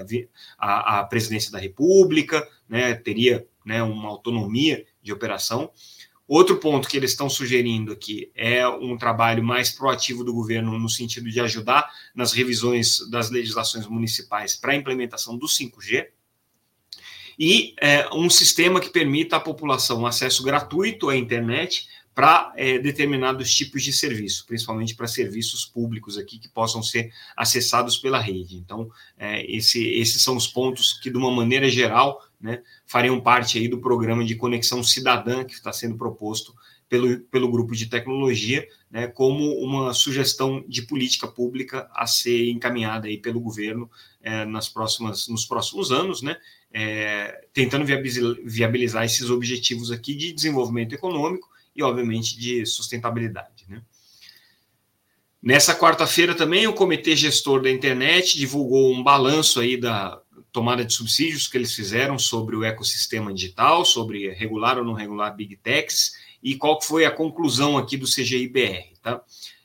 à, 0.58 1.00
à 1.00 1.04
presidência 1.04 1.52
da 1.52 1.58
República, 1.58 2.48
né, 2.66 2.94
teria 2.94 3.46
né, 3.64 3.82
uma 3.82 4.08
autonomia 4.08 4.86
de 5.02 5.12
operação. 5.12 5.70
Outro 6.26 6.56
ponto 6.56 6.88
que 6.88 6.96
eles 6.96 7.10
estão 7.10 7.28
sugerindo 7.28 7.92
aqui 7.92 8.32
é 8.34 8.66
um 8.66 8.96
trabalho 8.96 9.44
mais 9.44 9.70
proativo 9.70 10.24
do 10.24 10.32
governo 10.32 10.78
no 10.78 10.88
sentido 10.88 11.30
de 11.30 11.40
ajudar 11.40 11.88
nas 12.14 12.32
revisões 12.32 13.08
das 13.10 13.30
legislações 13.30 13.86
municipais 13.86 14.56
para 14.56 14.72
a 14.72 14.76
implementação 14.76 15.36
do 15.36 15.46
5G 15.46 16.08
e 17.38 17.74
é, 17.80 18.08
um 18.14 18.30
sistema 18.30 18.80
que 18.80 18.90
permita 18.90 19.36
à 19.36 19.40
população 19.40 20.06
acesso 20.06 20.42
gratuito 20.42 21.08
à 21.08 21.16
internet 21.16 21.86
para 22.16 22.50
é, 22.56 22.78
determinados 22.78 23.54
tipos 23.54 23.82
de 23.82 23.92
serviço, 23.92 24.46
principalmente 24.46 24.94
para 24.94 25.06
serviços 25.06 25.66
públicos 25.66 26.16
aqui 26.16 26.38
que 26.38 26.48
possam 26.48 26.82
ser 26.82 27.12
acessados 27.36 27.98
pela 27.98 28.18
rede. 28.18 28.56
Então, 28.56 28.90
é, 29.18 29.44
esse, 29.54 29.86
esses 29.86 30.22
são 30.22 30.34
os 30.34 30.46
pontos 30.46 30.94
que, 30.94 31.10
de 31.10 31.18
uma 31.18 31.30
maneira 31.30 31.68
geral, 31.68 32.26
né, 32.40 32.62
fariam 32.86 33.20
parte 33.20 33.58
aí 33.58 33.68
do 33.68 33.82
programa 33.82 34.24
de 34.24 34.34
conexão 34.34 34.82
cidadã 34.82 35.44
que 35.44 35.52
está 35.52 35.70
sendo 35.74 35.94
proposto 35.98 36.54
pelo, 36.88 37.20
pelo 37.20 37.50
grupo 37.50 37.74
de 37.74 37.84
tecnologia, 37.84 38.66
né, 38.90 39.08
como 39.08 39.52
uma 39.58 39.92
sugestão 39.92 40.64
de 40.66 40.82
política 40.82 41.26
pública 41.26 41.86
a 41.92 42.06
ser 42.06 42.48
encaminhada 42.48 43.08
aí 43.08 43.18
pelo 43.18 43.40
governo 43.40 43.90
é, 44.22 44.46
nas 44.46 44.70
próximas, 44.70 45.28
nos 45.28 45.44
próximos 45.44 45.92
anos, 45.92 46.22
né, 46.22 46.38
é, 46.72 47.46
tentando 47.52 47.84
viabilizar 48.44 49.04
esses 49.04 49.30
objetivos 49.30 49.90
aqui 49.90 50.14
de 50.14 50.32
desenvolvimento 50.32 50.94
econômico 50.94 51.48
e, 51.74 51.82
obviamente, 51.82 52.38
de 52.38 52.64
sustentabilidade. 52.66 53.64
Né? 53.68 53.82
Nessa 55.42 55.74
quarta-feira 55.74 56.34
também 56.34 56.66
o 56.66 56.72
Comitê 56.72 57.14
Gestor 57.14 57.62
da 57.62 57.70
Internet 57.70 58.36
divulgou 58.36 58.92
um 58.92 59.02
balanço 59.02 59.60
aí 59.60 59.76
da 59.76 60.20
tomada 60.50 60.84
de 60.84 60.92
subsídios 60.92 61.46
que 61.46 61.56
eles 61.56 61.74
fizeram 61.74 62.18
sobre 62.18 62.56
o 62.56 62.64
ecossistema 62.64 63.32
digital, 63.32 63.84
sobre 63.84 64.30
regular 64.30 64.78
ou 64.78 64.84
não 64.84 64.94
regular 64.94 65.36
Big 65.36 65.56
Techs 65.56 66.14
e 66.42 66.56
qual 66.56 66.80
foi 66.80 67.04
a 67.04 67.10
conclusão 67.10 67.76
aqui 67.76 67.96
do 67.96 68.06
CGIBR. 68.06 68.94
Tá? 69.02 69.22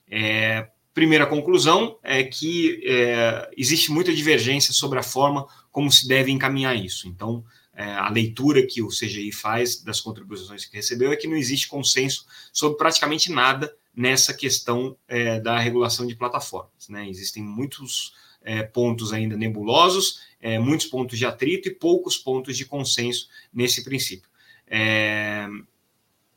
É, 0.09 0.67
primeira 0.93 1.25
conclusão 1.25 1.97
é 2.03 2.23
que 2.23 2.81
é, 2.85 3.49
existe 3.55 3.91
muita 3.91 4.13
divergência 4.13 4.73
sobre 4.73 4.99
a 4.99 5.03
forma 5.03 5.47
como 5.71 5.91
se 5.91 6.07
deve 6.07 6.31
encaminhar 6.31 6.75
isso. 6.75 7.07
Então, 7.07 7.43
é, 7.73 7.83
a 7.83 8.09
leitura 8.09 8.65
que 8.65 8.81
o 8.81 8.89
CGI 8.89 9.31
faz 9.31 9.81
das 9.81 10.01
contribuições 10.01 10.65
que 10.65 10.75
recebeu 10.75 11.11
é 11.11 11.15
que 11.15 11.27
não 11.27 11.37
existe 11.37 11.67
consenso 11.67 12.25
sobre 12.51 12.77
praticamente 12.77 13.31
nada 13.31 13.73
nessa 13.95 14.33
questão 14.33 14.95
é, 15.07 15.39
da 15.39 15.57
regulação 15.57 16.05
de 16.05 16.15
plataformas. 16.15 16.89
Né? 16.89 17.09
Existem 17.09 17.41
muitos 17.41 18.13
é, 18.43 18.63
pontos 18.63 19.13
ainda 19.13 19.37
nebulosos, 19.37 20.21
é, 20.41 20.59
muitos 20.59 20.87
pontos 20.87 21.17
de 21.17 21.25
atrito 21.25 21.69
e 21.69 21.75
poucos 21.75 22.17
pontos 22.17 22.57
de 22.57 22.65
consenso 22.65 23.29
nesse 23.53 23.83
princípio. 23.83 24.29
É, 24.67 25.47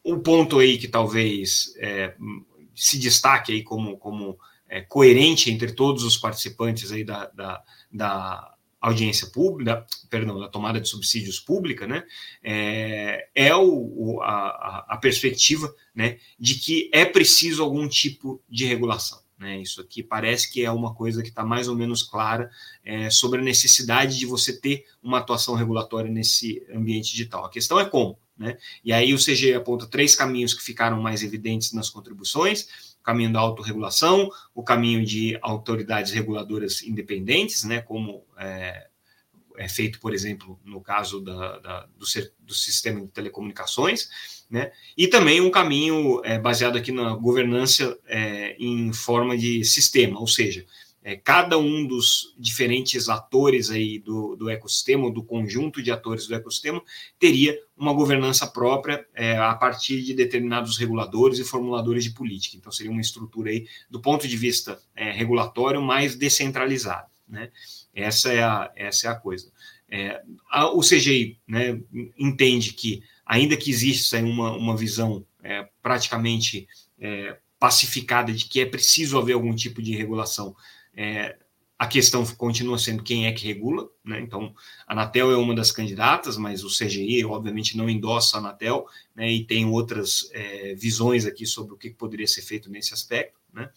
um 0.05 0.21
ponto 0.21 0.59
aí 0.59 0.77
que 0.77 0.89
talvez 0.89 1.75
é, 1.79 2.15
se 2.75 2.99
destaque 2.99 3.53
aí 3.53 3.63
como, 3.63 3.97
como 3.99 4.39
coerente 4.89 5.51
entre 5.51 5.73
todos 5.73 6.03
os 6.03 6.17
participantes 6.17 6.91
aí 6.91 7.05
da, 7.05 7.27
da, 7.27 7.63
da 7.93 8.55
audiência 8.85 9.29
pública, 9.29 9.87
perdão, 10.11 10.39
da 10.39 10.49
tomada 10.49 10.79
de 10.81 10.89
subsídios 10.89 11.41
pública, 11.41 11.87
né, 11.87 12.05
é, 12.43 13.29
é 13.35 13.57
o 13.57 14.21
a, 14.23 14.85
a, 14.91 14.97
perspectiva 14.99 15.75
né, 15.95 16.19
de 16.39 16.57
que 16.57 16.91
é 16.93 17.05
preciso 17.05 17.63
algum 17.63 17.89
tipo 17.89 18.43
de 18.49 18.67
regulação. 18.67 19.23
Né, 19.39 19.61
isso 19.61 19.81
aqui 19.81 20.03
parece 20.03 20.53
que 20.53 20.65
é 20.65 20.71
uma 20.71 20.95
coisa 20.95 21.23
que 21.23 21.29
está 21.29 21.45
mais 21.45 21.67
ou 21.67 21.75
menos 21.75 22.03
clara 22.03 22.51
é, 22.85 23.09
sobre 23.11 23.41
a 23.41 23.45
necessidade 23.45 24.19
de 24.19 24.27
você 24.27 24.61
ter 24.61 24.85
uma 25.03 25.19
atuação 25.19 25.55
regulatória 25.55 26.11
nesse 26.11 26.65
ambiente 26.73 27.11
digital. 27.11 27.45
A 27.45 27.51
questão 27.51 27.81
é 27.81 27.85
como. 27.85 28.19
Né? 28.37 28.57
E 28.85 28.93
aí 28.93 29.15
o 29.15 29.19
CG 29.19 29.55
aponta 29.55 29.87
três 29.87 30.15
caminhos 30.15 30.55
que 30.55 30.63
ficaram 30.63 31.01
mais 31.01 31.23
evidentes 31.23 31.73
nas 31.73 31.89
contribuições 31.89 32.95
caminho 33.05 33.31
da 33.31 33.39
autorregulação, 33.39 34.31
o 34.55 34.63
caminho 34.63 35.05
de 35.05 35.39
autoridades 35.43 36.11
reguladoras 36.11 36.83
independentes, 36.83 37.63
né, 37.63 37.83
como 37.83 38.25
é, 38.39 38.87
é 39.59 39.69
feito, 39.69 40.01
por 40.01 40.15
exemplo, 40.15 40.59
no 40.65 40.81
caso 40.81 41.21
da, 41.21 41.59
da, 41.59 41.81
do, 41.99 42.07
do, 42.41 42.55
sistema 42.55 43.03
de 43.03 43.09
telecomunicações, 43.09 44.09
né? 44.51 44.73
e 44.97 45.07
também 45.07 45.41
um 45.41 45.51
caminho 45.51 46.21
é, 46.25 46.39
baseado 46.39 46.77
aqui 46.77 46.91
na 46.91 47.15
governança 47.15 47.97
é, 48.07 48.57
em 48.59 48.93
forma 48.93 49.37
de 49.37 49.65
sistema, 49.65 50.19
ou 50.19 50.27
seja, 50.27 50.67
é, 51.05 51.17
cada 51.17 51.59
um 51.59 51.87
dos 51.87 52.35
diferentes 52.39 53.11
atores 53.11 53.71
aí 53.71 53.99
do, 53.99 54.35
do 54.35 54.49
ecossistema, 54.49 55.13
do 55.13 55.23
conjunto 55.23 55.83
de 55.83 55.93
atores 55.93 56.27
do 56.27 56.35
ecossistema, 56.35 56.83
teria 57.19 57.61
uma 57.77 57.93
governança 57.93 58.47
própria 58.47 59.07
é, 59.15 59.37
a 59.37 59.55
partir 59.55 60.03
de 60.03 60.15
determinados 60.15 60.79
reguladores 60.79 61.39
e 61.39 61.45
formuladores 61.45 62.05
de 62.05 62.11
política. 62.11 62.57
Então, 62.57 62.73
seria 62.73 62.91
uma 62.91 63.03
estrutura 63.03 63.51
aí, 63.51 63.69
do 63.91 64.01
ponto 64.01 64.27
de 64.27 64.35
vista 64.35 64.81
é, 64.97 65.13
regulatório, 65.13 65.83
mais 65.83 66.17
descentralizada. 66.17 67.09
Né? 67.29 67.51
Essa, 67.95 68.33
é 68.33 68.43
a, 68.43 68.73
essa 68.75 69.07
é 69.07 69.11
a 69.11 69.15
coisa. 69.15 69.53
É, 69.91 70.23
a, 70.51 70.71
o 70.71 70.81
CGI 70.81 71.39
né, 71.47 71.79
entende 72.19 72.73
que, 72.73 73.03
ainda 73.27 73.59
que 73.59 73.71
exista 73.71 74.19
uma, 74.21 74.53
uma 74.53 74.75
visão 74.75 75.23
é, 75.43 75.69
praticamente 75.83 76.67
é, 76.99 77.37
pacificada 77.59 78.33
de 78.33 78.47
que 78.47 78.61
é 78.61 78.67
preciso 78.67 79.19
haver 79.19 79.35
algum 79.35 79.55
tipo 79.55 79.83
de 79.83 79.95
regulação 79.95 80.57
é, 80.97 81.37
a 81.79 81.87
questão 81.87 82.25
continua 82.25 82.79
sendo 82.79 83.03
quem 83.03 83.27
é 83.27 83.33
que 83.33 83.47
regula, 83.47 83.89
né? 84.05 84.21
Então, 84.21 84.55
a 84.87 84.93
Anatel 84.93 85.31
é 85.31 85.37
uma 85.37 85.55
das 85.55 85.73
candidatas, 85.73 86.37
mas 86.37 86.63
o 86.63 86.69
CGI, 86.69 87.25
obviamente, 87.25 87.77
não 87.77 87.91
endossa 87.91 88.37
a 88.37 88.41
Anatel, 88.41 88.87
né? 89.15 89.31
E 89.31 89.45
tem 89.45 89.67
outras 89.67 90.31
é, 90.33 90.75
visões 90.75 91.27
aqui 91.27 91.47
sobre 91.47 91.75
o 91.75 91.77
que 91.77 91.91
poderia 91.91 92.27
ser 92.27 92.43
feito 92.43 92.71
nesse 92.71 92.95
aspecto, 92.95 93.39
né? 93.53 93.71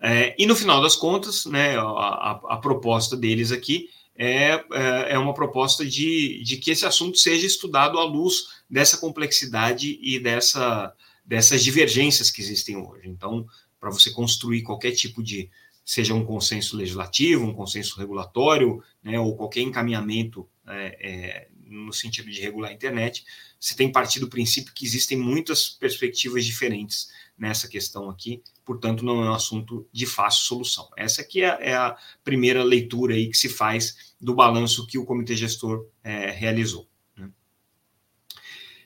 É, 0.00 0.34
e 0.38 0.46
no 0.46 0.56
final 0.56 0.80
das 0.80 0.96
contas, 0.96 1.44
né, 1.46 1.76
a, 1.76 1.82
a, 1.82 2.30
a 2.50 2.56
proposta 2.56 3.16
deles 3.16 3.52
aqui 3.52 3.88
é, 4.16 4.52
é, 4.52 5.12
é 5.12 5.18
uma 5.18 5.34
proposta 5.34 5.84
de, 5.84 6.42
de 6.42 6.56
que 6.56 6.70
esse 6.70 6.84
assunto 6.84 7.18
seja 7.18 7.46
estudado 7.46 7.98
à 7.98 8.04
luz 8.04 8.48
dessa 8.68 8.98
complexidade 8.98 9.98
e 10.02 10.18
dessa, 10.18 10.94
dessas 11.24 11.62
divergências 11.62 12.30
que 12.30 12.40
existem 12.40 12.76
hoje. 12.76 13.08
Então, 13.08 13.46
para 13.78 13.90
você 13.90 14.10
construir 14.10 14.62
qualquer 14.62 14.92
tipo 14.92 15.22
de 15.22 15.50
seja 15.90 16.14
um 16.14 16.24
consenso 16.24 16.76
legislativo, 16.76 17.44
um 17.44 17.52
consenso 17.52 17.98
regulatório, 17.98 18.80
né, 19.02 19.18
ou 19.18 19.36
qualquer 19.36 19.62
encaminhamento 19.62 20.48
é, 20.64 20.96
é, 21.00 21.48
no 21.66 21.92
sentido 21.92 22.30
de 22.30 22.40
regular 22.40 22.70
a 22.70 22.72
internet, 22.72 23.24
você 23.58 23.74
tem 23.74 23.90
partido 23.90 24.26
do 24.26 24.30
princípio 24.30 24.72
que 24.72 24.86
existem 24.86 25.18
muitas 25.18 25.68
perspectivas 25.68 26.44
diferentes 26.44 27.10
nessa 27.36 27.66
questão 27.66 28.08
aqui, 28.08 28.40
portanto, 28.64 29.04
não 29.04 29.20
é 29.24 29.30
um 29.30 29.34
assunto 29.34 29.84
de 29.92 30.06
fácil 30.06 30.44
solução. 30.44 30.88
Essa 30.96 31.22
aqui 31.22 31.42
é, 31.42 31.58
é 31.60 31.74
a 31.74 31.96
primeira 32.22 32.62
leitura 32.62 33.16
aí 33.16 33.28
que 33.28 33.36
se 33.36 33.48
faz 33.48 34.14
do 34.20 34.32
balanço 34.32 34.86
que 34.86 34.96
o 34.96 35.04
comitê 35.04 35.34
gestor 35.34 35.88
é, 36.04 36.30
realizou. 36.30 36.88
Né. 37.16 37.28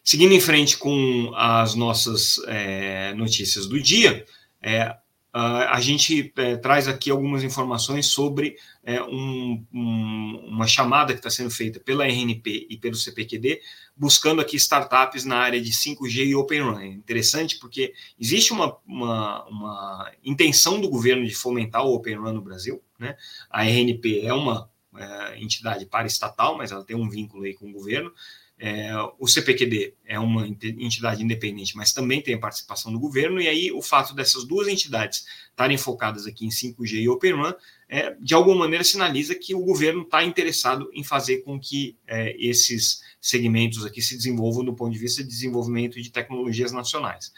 Seguindo 0.03 0.33
em 0.33 0.41
frente 0.41 0.79
com 0.79 1.33
as 1.35 1.75
nossas 1.75 2.39
é, 2.47 3.13
notícias 3.13 3.67
do 3.67 3.79
dia, 3.79 4.25
é, 4.63 4.97
Uh, 5.35 5.67
a 5.69 5.81
gente 5.81 6.33
é, 6.37 6.57
traz 6.57 6.87
aqui 6.87 7.11
algumas 7.11 7.43
informações 7.43 8.07
sobre 8.07 8.57
é, 8.85 9.03
um, 9.03 9.67
um, 9.75 10.45
uma 10.47 10.65
chamada 10.65 11.13
que 11.13 11.19
está 11.19 11.29
sendo 11.29 11.51
feita 11.51 11.81
pela 11.81 12.05
RNP 12.05 12.69
e 12.71 12.77
pelo 12.77 12.95
CPQD, 12.95 13.61
buscando 13.97 14.41
aqui 14.41 14.57
startups 14.57 15.25
na 15.25 15.39
área 15.39 15.61
de 15.61 15.73
5G 15.73 16.29
e 16.29 16.37
Open 16.37 16.61
Run. 16.61 16.79
É 16.79 16.87
interessante 16.87 17.59
porque 17.59 17.93
existe 18.17 18.53
uma, 18.53 18.77
uma, 18.87 19.45
uma 19.47 20.13
intenção 20.23 20.81
do 20.81 20.89
governo 20.89 21.27
de 21.27 21.35
fomentar 21.35 21.85
o 21.85 21.93
Open 21.93 22.15
Run 22.15 22.35
no 22.35 22.41
Brasil. 22.41 22.81
Né? 22.97 23.17
A 23.51 23.65
RNP 23.65 24.21
é 24.21 24.33
uma 24.33 24.71
é, 24.97 25.43
entidade 25.43 25.85
paraestatal, 25.87 26.57
mas 26.57 26.71
ela 26.71 26.85
tem 26.85 26.95
um 26.95 27.09
vínculo 27.09 27.43
aí 27.43 27.55
com 27.55 27.69
o 27.69 27.73
governo. 27.73 28.13
É, 28.57 28.93
o 29.19 29.27
CPQD 29.27 29.95
é 30.07 30.19
uma 30.19 30.47
entidade 30.47 31.23
independente, 31.23 31.77
mas 31.77 31.93
também 31.93 32.23
tem 32.23 32.35
a 32.35 32.39
participação 32.39 32.93
do 32.93 33.01
governo, 33.01 33.41
e 33.41 33.49
aí 33.49 33.73
o 33.73 33.83
fato 33.83 34.15
dessas 34.15 34.45
duas 34.45 34.69
entidades 34.69 35.27
estarem 35.51 35.77
focadas 35.77 36.27
aqui 36.27 36.47
em 36.47 36.51
5G 36.51 37.03
e 37.03 37.09
Open 37.09 37.33
Run, 37.33 37.53
é, 37.89 38.15
de 38.21 38.33
alguma 38.33 38.61
maneira 38.61 38.85
sinaliza 38.85 39.35
que 39.35 39.55
o 39.55 39.65
governo 39.65 40.03
está 40.03 40.23
interessado 40.23 40.89
em 40.93 41.03
fazer 41.03 41.39
com 41.39 41.59
que 41.59 41.97
é, 42.07 42.37
esses 42.39 43.03
segmentos 43.21 43.85
aqui 43.85 44.01
se 44.01 44.17
desenvolvam 44.17 44.65
do 44.65 44.75
ponto 44.75 44.93
de 44.93 44.99
vista 44.99 45.23
de 45.23 45.29
desenvolvimento 45.29 46.01
de 46.01 46.11
tecnologias 46.11 46.71
nacionais. 46.71 47.33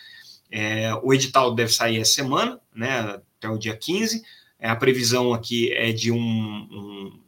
É, 0.51 0.95
o 1.03 1.15
edital 1.15 1.55
deve 1.55 1.73
sair 1.73 1.99
essa 1.99 2.13
semana, 2.13 2.61
né, 2.75 3.21
até 3.39 3.49
o 3.49 3.59
dia 3.59 3.77
15, 3.77 4.23
é, 4.59 4.69
a 4.69 4.77
previsão 4.77 5.33
aqui 5.33 5.73
é 5.73 5.93
de 5.93 6.13
um, 6.13 6.19
um 6.19 7.27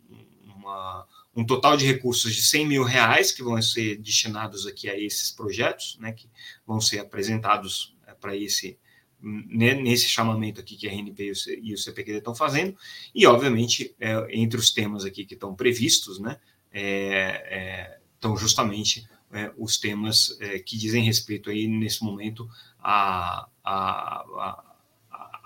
uma 0.59 1.07
um 1.39 1.45
total 1.45 1.77
de 1.77 1.87
recursos 1.87 2.35
de 2.35 2.43
100 2.43 2.67
mil 2.67 2.83
reais 2.83 3.31
que 3.31 3.45
vão 3.45 3.63
ser 3.63 3.97
destinados 3.99 4.67
aqui 4.67 4.91
a 4.91 4.99
esses 4.99 5.31
projetos, 5.31 5.97
né, 6.01 6.11
que 6.11 6.29
vão 6.67 6.81
ser 6.81 6.99
apresentados 6.99 7.95
é, 8.09 8.13
para 8.13 8.37
esse 8.37 8.77
né, 9.21 9.75
nesse 9.75 10.09
chamamento 10.09 10.61
aqui 10.61 10.77
que 10.77 10.89
a 10.89 10.91
RNP 10.91 11.33
e 11.63 11.75
o 11.75 11.79
CPQD 11.79 12.19
estão 12.19 12.35
fazendo, 12.35 12.77
e 13.15 13.25
obviamente 13.25 13.95
é, 14.01 14.15
entre 14.31 14.59
os 14.59 14.73
temas 14.73 15.05
aqui 15.05 15.25
que 15.25 15.35
estão 15.35 15.55
previstos, 15.55 16.19
né, 16.19 16.39
é, 16.73 16.83
é, 16.83 17.99
estão 18.15 18.37
justamente 18.37 19.09
é, 19.33 19.53
os 19.57 19.79
temas 19.79 20.37
é, 20.41 20.59
que 20.59 20.77
dizem 20.77 21.05
respeito 21.05 21.51
aí 21.51 21.69
nesse 21.69 22.03
momento 22.03 22.49
a, 22.81 23.49
a, 23.63 24.21
a 24.21 24.68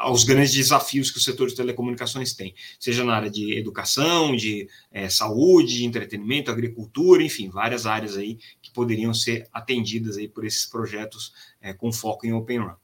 aos 0.02 0.24
grandes 0.24 0.52
desafios 0.52 1.10
que 1.10 1.18
o 1.18 1.20
setor 1.20 1.48
de 1.48 1.54
telecomunicações 1.54 2.34
tem, 2.34 2.54
seja 2.78 3.04
na 3.04 3.14
área 3.14 3.30
de 3.30 3.56
educação, 3.56 4.34
de 4.34 4.68
é, 4.90 5.08
saúde, 5.08 5.78
de 5.78 5.84
entretenimento, 5.84 6.50
agricultura, 6.50 7.22
enfim, 7.22 7.48
várias 7.48 7.86
áreas 7.86 8.16
aí 8.16 8.38
que 8.60 8.72
poderiam 8.72 9.14
ser 9.14 9.48
atendidas 9.52 10.16
aí 10.16 10.28
por 10.28 10.44
esses 10.44 10.66
projetos 10.66 11.32
é, 11.60 11.72
com 11.72 11.92
foco 11.92 12.26
em 12.26 12.32
Open 12.32 12.58
Run. 12.58 12.74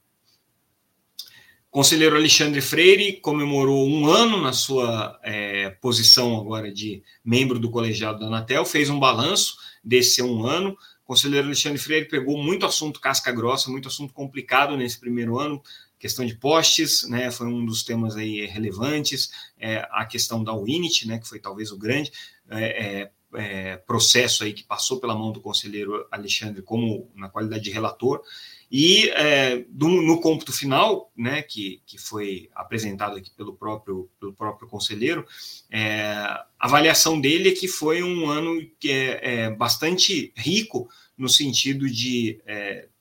Conselheiro 1.70 2.16
Alexandre 2.16 2.62
Freire 2.62 3.20
comemorou 3.20 3.87
um 3.87 4.07
ano 4.07 4.40
na 4.40 4.54
sua 4.54 5.20
é, 5.22 5.68
posição 5.68 6.40
agora 6.40 6.72
de 6.72 7.02
membro 7.22 7.59
do 7.59 7.70
colegiado 7.70 8.20
da 8.20 8.26
Anatel, 8.26 8.64
fez 8.64 8.88
um 8.88 8.98
balanço 8.98 9.57
desse 9.85 10.22
um 10.22 10.46
ano. 10.46 10.76
Conselheiro 11.04 11.46
Alexandre 11.46 11.78
Freire 11.78 12.09
pegou 12.09 12.42
muito 12.42 12.64
assunto 12.64 13.00
casca 13.00 13.31
grossa, 13.31 13.70
muito 13.70 13.88
assunto 13.88 14.14
complicado 14.14 14.76
nesse 14.76 14.98
primeiro 14.98 15.38
ano, 15.38 15.62
questão 15.98 16.24
de 16.24 16.37
postes, 16.37 17.08
né, 17.08 17.30
foi 17.30 17.46
um 17.46 17.64
dos 17.64 17.82
temas 17.82 18.16
aí 18.16 18.46
relevantes, 18.46 19.30
é, 19.58 19.87
a 19.90 20.06
questão 20.06 20.44
da 20.44 20.56
Winit, 20.56 21.06
né, 21.08 21.18
que 21.18 21.28
foi 21.28 21.40
talvez 21.40 21.72
o 21.72 21.78
grande 21.78 22.12
é, 22.48 22.87
é, 22.87 23.11
é, 23.34 23.76
processo 23.78 24.44
aí 24.44 24.52
que 24.52 24.64
passou 24.64 25.00
pela 25.00 25.14
mão 25.14 25.32
do 25.32 25.40
conselheiro 25.40 26.06
Alexandre 26.11 26.62
como 26.62 27.11
na 27.14 27.28
qualidade 27.28 27.64
de 27.64 27.70
relator, 27.70 28.22
e 28.70 29.08
é, 29.11 29.64
do, 29.68 29.88
no 29.88 30.20
cômputo 30.20 30.52
final, 30.52 31.11
né, 31.16 31.42
que, 31.42 31.82
que 31.87 31.98
foi 31.98 32.50
apresentado 32.54 33.16
aqui 33.16 33.30
pelo 33.30 33.54
próprio, 33.54 34.08
pelo 34.20 34.34
próprio 34.34 34.68
conselheiro, 34.68 35.26
é, 35.70 36.02
a 36.02 36.46
avaliação 36.58 37.20
dele 37.20 37.48
é 37.48 37.54
que 37.54 37.66
foi 37.66 38.02
um 38.02 38.28
ano 38.28 38.61
que 38.78 38.90
é, 38.90 39.50
bastante 39.50 40.32
rico 40.37 40.88
no 41.16 41.28
sentido 41.28 41.90
de 41.90 42.38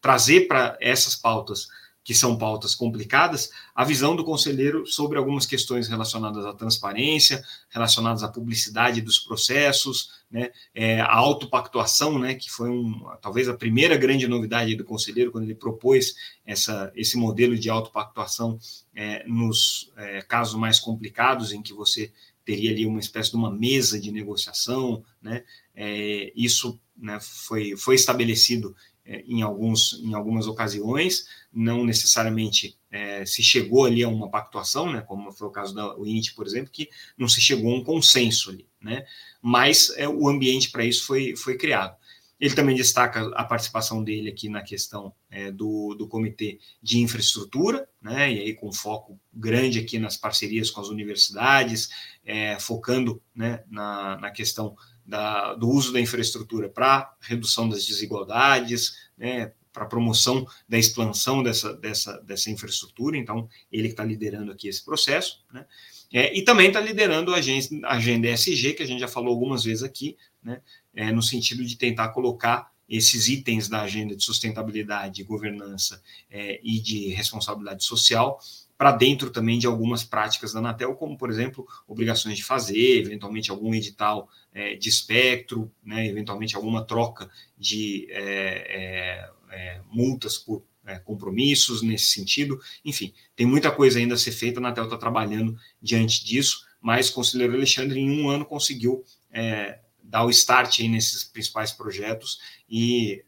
trazer 0.01 0.47
para 0.47 0.75
essas 0.81 1.15
pautas 1.15 1.67
que 2.07 2.13
são 2.13 2.37
pautas 2.37 2.73
complicadas, 2.73 3.51
a 3.75 3.83
visão 3.83 4.15
do 4.15 4.23
conselheiro 4.23 4.87
sobre 4.87 5.17
algumas 5.17 5.45
questões 5.45 5.89
relacionadas 5.89 6.45
à 6.45 6.53
transparência, 6.53 7.43
relacionadas 7.67 8.23
à 8.23 8.29
publicidade 8.29 9.01
dos 9.01 9.19
processos, 9.19 10.11
né, 10.31 10.49
é, 10.73 11.01
a 11.01 11.13
autopactuação, 11.13 12.17
né, 12.17 12.33
que 12.33 12.49
foi 12.49 12.69
um, 12.69 13.05
talvez 13.21 13.49
a 13.49 13.53
primeira 13.53 13.97
grande 13.97 14.25
novidade 14.25 14.73
do 14.73 14.85
conselheiro, 14.85 15.33
quando 15.33 15.43
ele 15.43 15.55
propôs 15.55 16.15
essa, 16.45 16.89
esse 16.95 17.17
modelo 17.17 17.57
de 17.57 17.69
autopactuação 17.69 18.57
é, 18.95 19.27
nos 19.27 19.91
é, 19.97 20.21
casos 20.21 20.55
mais 20.55 20.79
complicados, 20.79 21.51
em 21.51 21.61
que 21.61 21.73
você 21.73 22.09
teria 22.45 22.71
ali 22.71 22.85
uma 22.85 23.01
espécie 23.01 23.31
de 23.31 23.35
uma 23.35 23.51
mesa 23.51 23.99
de 23.99 24.13
negociação, 24.13 25.03
né, 25.21 25.43
é, 25.75 26.31
isso 26.33 26.79
né, 26.95 27.19
foi, 27.19 27.75
foi 27.75 27.95
estabelecido 27.95 28.73
em, 29.07 29.41
alguns, 29.41 29.99
em 30.03 30.13
algumas 30.13 30.47
ocasiões, 30.47 31.27
não 31.53 31.85
necessariamente 31.85 32.77
é, 32.91 33.25
se 33.25 33.41
chegou 33.41 33.85
ali 33.85 34.03
a 34.03 34.09
uma 34.09 34.29
pactuação, 34.29 34.91
né, 34.91 35.01
como 35.01 35.31
foi 35.31 35.47
o 35.47 35.51
caso 35.51 35.73
da 35.73 35.95
UINT, 35.97 36.33
por 36.35 36.45
exemplo, 36.45 36.71
que 36.71 36.89
não 37.17 37.27
se 37.27 37.41
chegou 37.41 37.71
a 37.71 37.77
um 37.77 37.83
consenso 37.83 38.49
ali, 38.49 38.67
né, 38.81 39.05
mas 39.41 39.93
é, 39.97 40.07
o 40.07 40.27
ambiente 40.27 40.69
para 40.69 40.85
isso 40.85 41.05
foi, 41.05 41.35
foi 41.35 41.57
criado. 41.57 41.95
Ele 42.39 42.53
também 42.53 42.75
destaca 42.75 43.31
a 43.33 43.43
participação 43.43 44.03
dele 44.03 44.29
aqui 44.29 44.47
na 44.47 44.61
questão 44.61 45.11
é, 45.31 45.51
do, 45.51 45.95
do 45.95 46.07
comitê 46.07 46.59
de 46.83 46.99
infraestrutura, 46.99 47.89
né, 48.01 48.31
e 48.31 48.39
aí 48.39 48.53
com 48.53 48.71
foco 48.71 49.19
grande 49.33 49.79
aqui 49.79 49.97
nas 49.97 50.17
parcerias 50.17 50.69
com 50.69 50.79
as 50.79 50.89
universidades, 50.89 51.89
é, 52.23 52.59
focando 52.59 53.21
né, 53.33 53.63
na, 53.69 54.17
na 54.17 54.31
questão 54.31 54.75
da, 55.07 55.53
do 55.53 55.69
uso 55.69 55.93
da 55.93 56.01
infraestrutura 56.01 56.67
para 56.67 57.15
redução 57.21 57.69
das 57.69 57.85
desigualdades, 57.85 59.09
né, 59.17 59.53
para 59.71 59.85
promoção 59.85 60.45
da 60.67 60.77
expansão 60.77 61.41
dessa, 61.41 61.73
dessa, 61.73 62.17
dessa 62.23 62.49
infraestrutura, 62.51 63.15
então 63.15 63.47
ele 63.71 63.87
está 63.87 64.03
liderando 64.03 64.51
aqui 64.51 64.67
esse 64.67 64.83
processo, 64.83 65.43
né? 65.53 65.65
É, 66.11 66.35
e 66.35 66.41
também 66.41 66.67
está 66.67 66.79
liderando 66.79 67.33
a 67.33 67.37
agenda, 67.37 67.85
a 67.85 67.95
agenda 67.95 68.29
ESG, 68.29 68.73
que 68.73 68.83
a 68.83 68.85
gente 68.85 69.01
já 69.01 69.09
falou 69.09 69.29
algumas 69.29 69.65
vezes 69.65 69.83
aqui, 69.83 70.17
né? 70.41 70.61
É, 70.95 71.11
no 71.11 71.21
sentido 71.21 71.63
de 71.63 71.75
tentar 71.77 72.09
colocar 72.09 72.71
esses 72.89 73.27
itens 73.27 73.67
da 73.67 73.81
agenda 73.81 74.15
de 74.15 74.23
sustentabilidade, 74.23 75.23
governança 75.23 76.01
é, 76.31 76.59
e 76.63 76.79
de 76.79 77.09
responsabilidade 77.09 77.83
social 77.83 78.39
para 78.77 78.91
dentro 78.91 79.31
também 79.31 79.57
de 79.57 79.65
algumas 79.65 80.03
práticas 80.03 80.53
da 80.53 80.59
Anatel, 80.59 80.93
como, 80.95 81.17
por 81.17 81.29
exemplo, 81.31 81.67
obrigações 81.87 82.37
de 82.37 82.43
fazer, 82.43 83.01
eventualmente 83.01 83.49
algum 83.49 83.73
edital 83.73 84.29
é, 84.53 84.75
de 84.75 84.87
espectro, 84.87 85.71
né, 85.83 86.05
eventualmente 86.07 86.55
alguma 86.55 86.85
troca 86.85 87.29
de 87.57 88.07
é, 88.11 89.29
é, 89.49 89.55
é 89.55 89.81
multas 89.89 90.37
por 90.37 90.63
é, 90.85 90.99
compromissos 90.99 91.81
nesse 91.81 92.05
sentido. 92.05 92.61
Enfim, 92.85 93.13
tem 93.35 93.47
muita 93.47 93.71
coisa 93.71 93.97
ainda 93.97 94.13
a 94.13 94.17
ser 94.17 94.31
feita, 94.31 94.59
a 94.59 94.61
Anatel 94.61 94.83
está 94.83 94.97
trabalhando 94.97 95.57
diante 95.81 96.23
disso, 96.23 96.65
mas 96.79 97.09
o 97.09 97.13
conselheiro 97.13 97.55
Alexandre, 97.55 97.99
em 97.99 98.21
um 98.21 98.29
ano, 98.29 98.45
conseguiu 98.45 99.03
é, 99.31 99.79
dar 100.03 100.23
o 100.23 100.29
start 100.29 100.81
aí 100.81 100.87
nesses 100.87 101.23
principais 101.23 101.71
projetos 101.71 102.39
e 102.69 103.25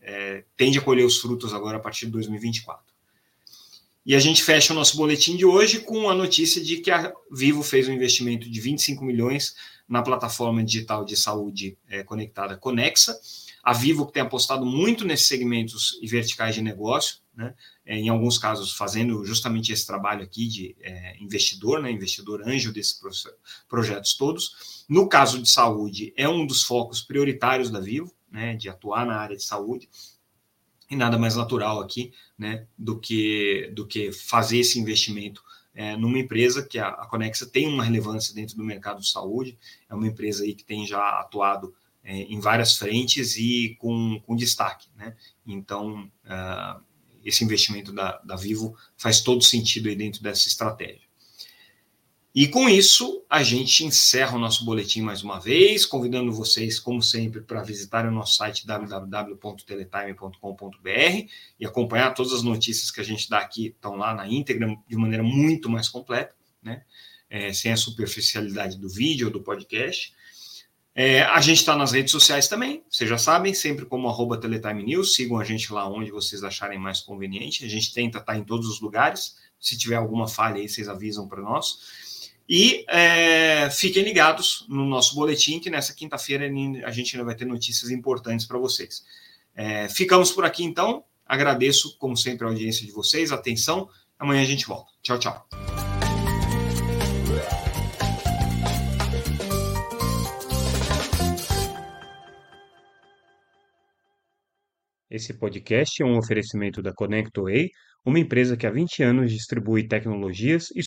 tende 0.55 0.77
a 0.77 0.81
colher 0.81 1.05
os 1.05 1.17
frutos 1.17 1.53
agora 1.53 1.77
a 1.77 1.79
partir 1.79 2.05
de 2.05 2.11
2024. 2.11 2.88
E 4.05 4.15
a 4.15 4.19
gente 4.19 4.43
fecha 4.43 4.73
o 4.73 4.75
nosso 4.75 4.95
boletim 4.95 5.35
de 5.35 5.45
hoje 5.45 5.81
com 5.81 6.09
a 6.09 6.15
notícia 6.15 6.63
de 6.63 6.77
que 6.77 6.89
a 6.89 7.13
Vivo 7.31 7.61
fez 7.61 7.87
um 7.87 7.93
investimento 7.93 8.49
de 8.49 8.61
25 8.61 9.03
milhões 9.03 9.53
na 9.87 10.01
plataforma 10.01 10.63
digital 10.63 11.03
de 11.03 11.17
saúde 11.17 11.77
é, 11.87 12.03
conectada 12.03 12.55
Conexa. 12.55 13.19
A 13.61 13.73
Vivo 13.73 14.05
que 14.07 14.13
tem 14.13 14.23
apostado 14.23 14.65
muito 14.65 15.03
nesses 15.03 15.27
segmentos 15.27 15.99
e 16.01 16.07
verticais 16.07 16.55
de 16.55 16.61
negócio, 16.61 17.17
né? 17.35 17.53
É, 17.85 17.97
em 17.97 18.09
alguns 18.09 18.37
casos 18.37 18.73
fazendo 18.73 19.25
justamente 19.25 19.71
esse 19.71 19.85
trabalho 19.85 20.23
aqui 20.23 20.47
de 20.47 20.75
é, 20.81 21.17
investidor, 21.21 21.81
né? 21.81 21.91
investidor 21.91 22.41
anjo 22.47 22.71
desses 22.71 22.99
projetos 23.67 24.15
todos. 24.15 24.85
No 24.87 25.09
caso 25.09 25.41
de 25.41 25.49
saúde, 25.49 26.13
é 26.15 26.27
um 26.27 26.45
dos 26.45 26.63
focos 26.63 27.01
prioritários 27.01 27.69
da 27.69 27.79
Vivo, 27.79 28.13
né? 28.31 28.55
de 28.55 28.69
atuar 28.69 29.05
na 29.05 29.17
área 29.17 29.35
de 29.35 29.43
saúde 29.43 29.89
e 30.89 30.95
nada 30.95 31.17
mais 31.17 31.35
natural 31.35 31.79
aqui, 31.79 32.11
né, 32.37 32.65
do 32.77 32.99
que 32.99 33.71
do 33.75 33.85
que 33.85 34.11
fazer 34.11 34.59
esse 34.59 34.79
investimento 34.79 35.43
é, 35.73 35.95
numa 35.95 36.19
empresa 36.19 36.65
que 36.65 36.79
a, 36.79 36.89
a, 36.89 37.05
Conexa 37.05 37.45
tem 37.45 37.67
uma 37.67 37.83
relevância 37.83 38.33
dentro 38.33 38.55
do 38.57 38.63
mercado 38.63 38.99
de 38.99 39.09
saúde, 39.09 39.57
é 39.89 39.93
uma 39.93 40.07
empresa 40.07 40.43
aí 40.43 40.53
que 40.53 40.63
tem 40.63 40.85
já 40.85 41.19
atuado 41.19 41.73
é, 42.03 42.23
em 42.23 42.39
várias 42.39 42.75
frentes 42.75 43.37
e 43.37 43.75
com, 43.79 44.19
com 44.25 44.35
destaque, 44.35 44.89
né? 44.95 45.15
Então, 45.45 46.11
uh, 46.25 46.83
esse 47.23 47.43
investimento 47.43 47.93
da, 47.93 48.17
da 48.19 48.35
Vivo 48.35 48.75
faz 48.97 49.21
todo 49.21 49.43
sentido 49.43 49.89
aí 49.89 49.95
dentro 49.95 50.23
dessa 50.23 50.47
estratégia. 50.47 51.08
E 52.39 52.47
com 52.47 52.69
isso, 52.69 53.25
a 53.29 53.43
gente 53.43 53.83
encerra 53.83 54.37
o 54.37 54.39
nosso 54.39 54.63
boletim 54.63 55.01
mais 55.01 55.21
uma 55.21 55.41
vez, 55.41 55.85
convidando 55.85 56.31
vocês, 56.31 56.79
como 56.79 57.03
sempre, 57.03 57.41
para 57.41 57.61
visitar 57.61 58.05
o 58.05 58.11
nosso 58.11 58.37
site 58.37 58.65
www.teletime.com.br 58.65 61.27
e 61.59 61.65
acompanhar 61.65 62.13
todas 62.13 62.31
as 62.31 62.41
notícias 62.41 62.91
que 62.91 63.01
a 63.01 63.03
gente 63.03 63.29
dá 63.29 63.39
aqui, 63.39 63.75
estão 63.75 63.97
lá 63.97 64.15
na 64.15 64.25
íntegra, 64.25 64.73
de 64.87 64.95
maneira 64.95 65.21
muito 65.21 65.69
mais 65.69 65.89
completa, 65.89 66.33
né? 66.63 66.83
É, 67.29 67.51
sem 67.51 67.73
a 67.73 67.75
superficialidade 67.75 68.77
do 68.77 68.87
vídeo 68.87 69.27
ou 69.27 69.33
do 69.33 69.41
podcast. 69.41 70.13
É, 70.95 71.23
a 71.23 71.41
gente 71.41 71.57
está 71.57 71.75
nas 71.75 71.91
redes 71.91 72.13
sociais 72.13 72.47
também, 72.47 72.85
vocês 72.89 73.09
já 73.09 73.17
sabem, 73.17 73.53
sempre 73.53 73.85
como 73.85 74.07
arroba 74.07 74.39
Teletime 74.39 74.83
News, 74.83 75.13
sigam 75.13 75.37
a 75.37 75.43
gente 75.43 75.73
lá 75.73 75.89
onde 75.89 76.09
vocês 76.09 76.41
acharem 76.41 76.79
mais 76.79 77.01
conveniente. 77.01 77.65
A 77.65 77.67
gente 77.67 77.93
tenta 77.93 78.19
estar 78.19 78.31
tá 78.31 78.39
em 78.39 78.45
todos 78.45 78.69
os 78.69 78.79
lugares. 78.79 79.35
Se 79.59 79.77
tiver 79.77 79.97
alguma 79.97 80.25
falha 80.25 80.55
aí, 80.55 80.69
vocês 80.69 80.87
avisam 80.87 81.27
para 81.27 81.41
nós. 81.41 82.07
E 82.51 82.83
é, 82.89 83.69
fiquem 83.69 84.01
ligados 84.01 84.65
no 84.67 84.83
nosso 84.83 85.13
boletim, 85.13 85.59
que 85.59 85.69
nessa 85.69 85.93
quinta-feira 85.93 86.49
a 86.83 86.91
gente 86.91 87.15
ainda 87.15 87.23
vai 87.23 87.35
ter 87.35 87.45
notícias 87.45 87.91
importantes 87.91 88.47
para 88.47 88.57
vocês. 88.57 89.05
É, 89.55 89.87
ficamos 89.87 90.31
por 90.31 90.43
aqui 90.43 90.63
então. 90.63 91.03
Agradeço, 91.27 91.95
como 91.99 92.17
sempre, 92.17 92.47
a 92.47 92.49
audiência 92.49 92.83
de 92.87 92.91
vocês, 92.91 93.31
a 93.31 93.35
atenção. 93.35 93.87
Amanhã 94.17 94.41
a 94.41 94.45
gente 94.45 94.65
volta. 94.65 94.91
Tchau, 95.03 95.19
tchau. 95.19 95.47
Esse 105.07 105.35
podcast 105.35 106.01
é 106.01 106.05
um 106.05 106.17
oferecimento 106.17 106.81
da 106.81 106.93
ConnectWay, 106.93 107.69
uma 108.05 108.19
empresa 108.19 108.55
que 108.55 108.65
há 108.65 108.71
20 108.71 109.03
anos 109.03 109.31
distribui 109.31 109.87
tecnologias 109.87 110.69
e 110.71 110.77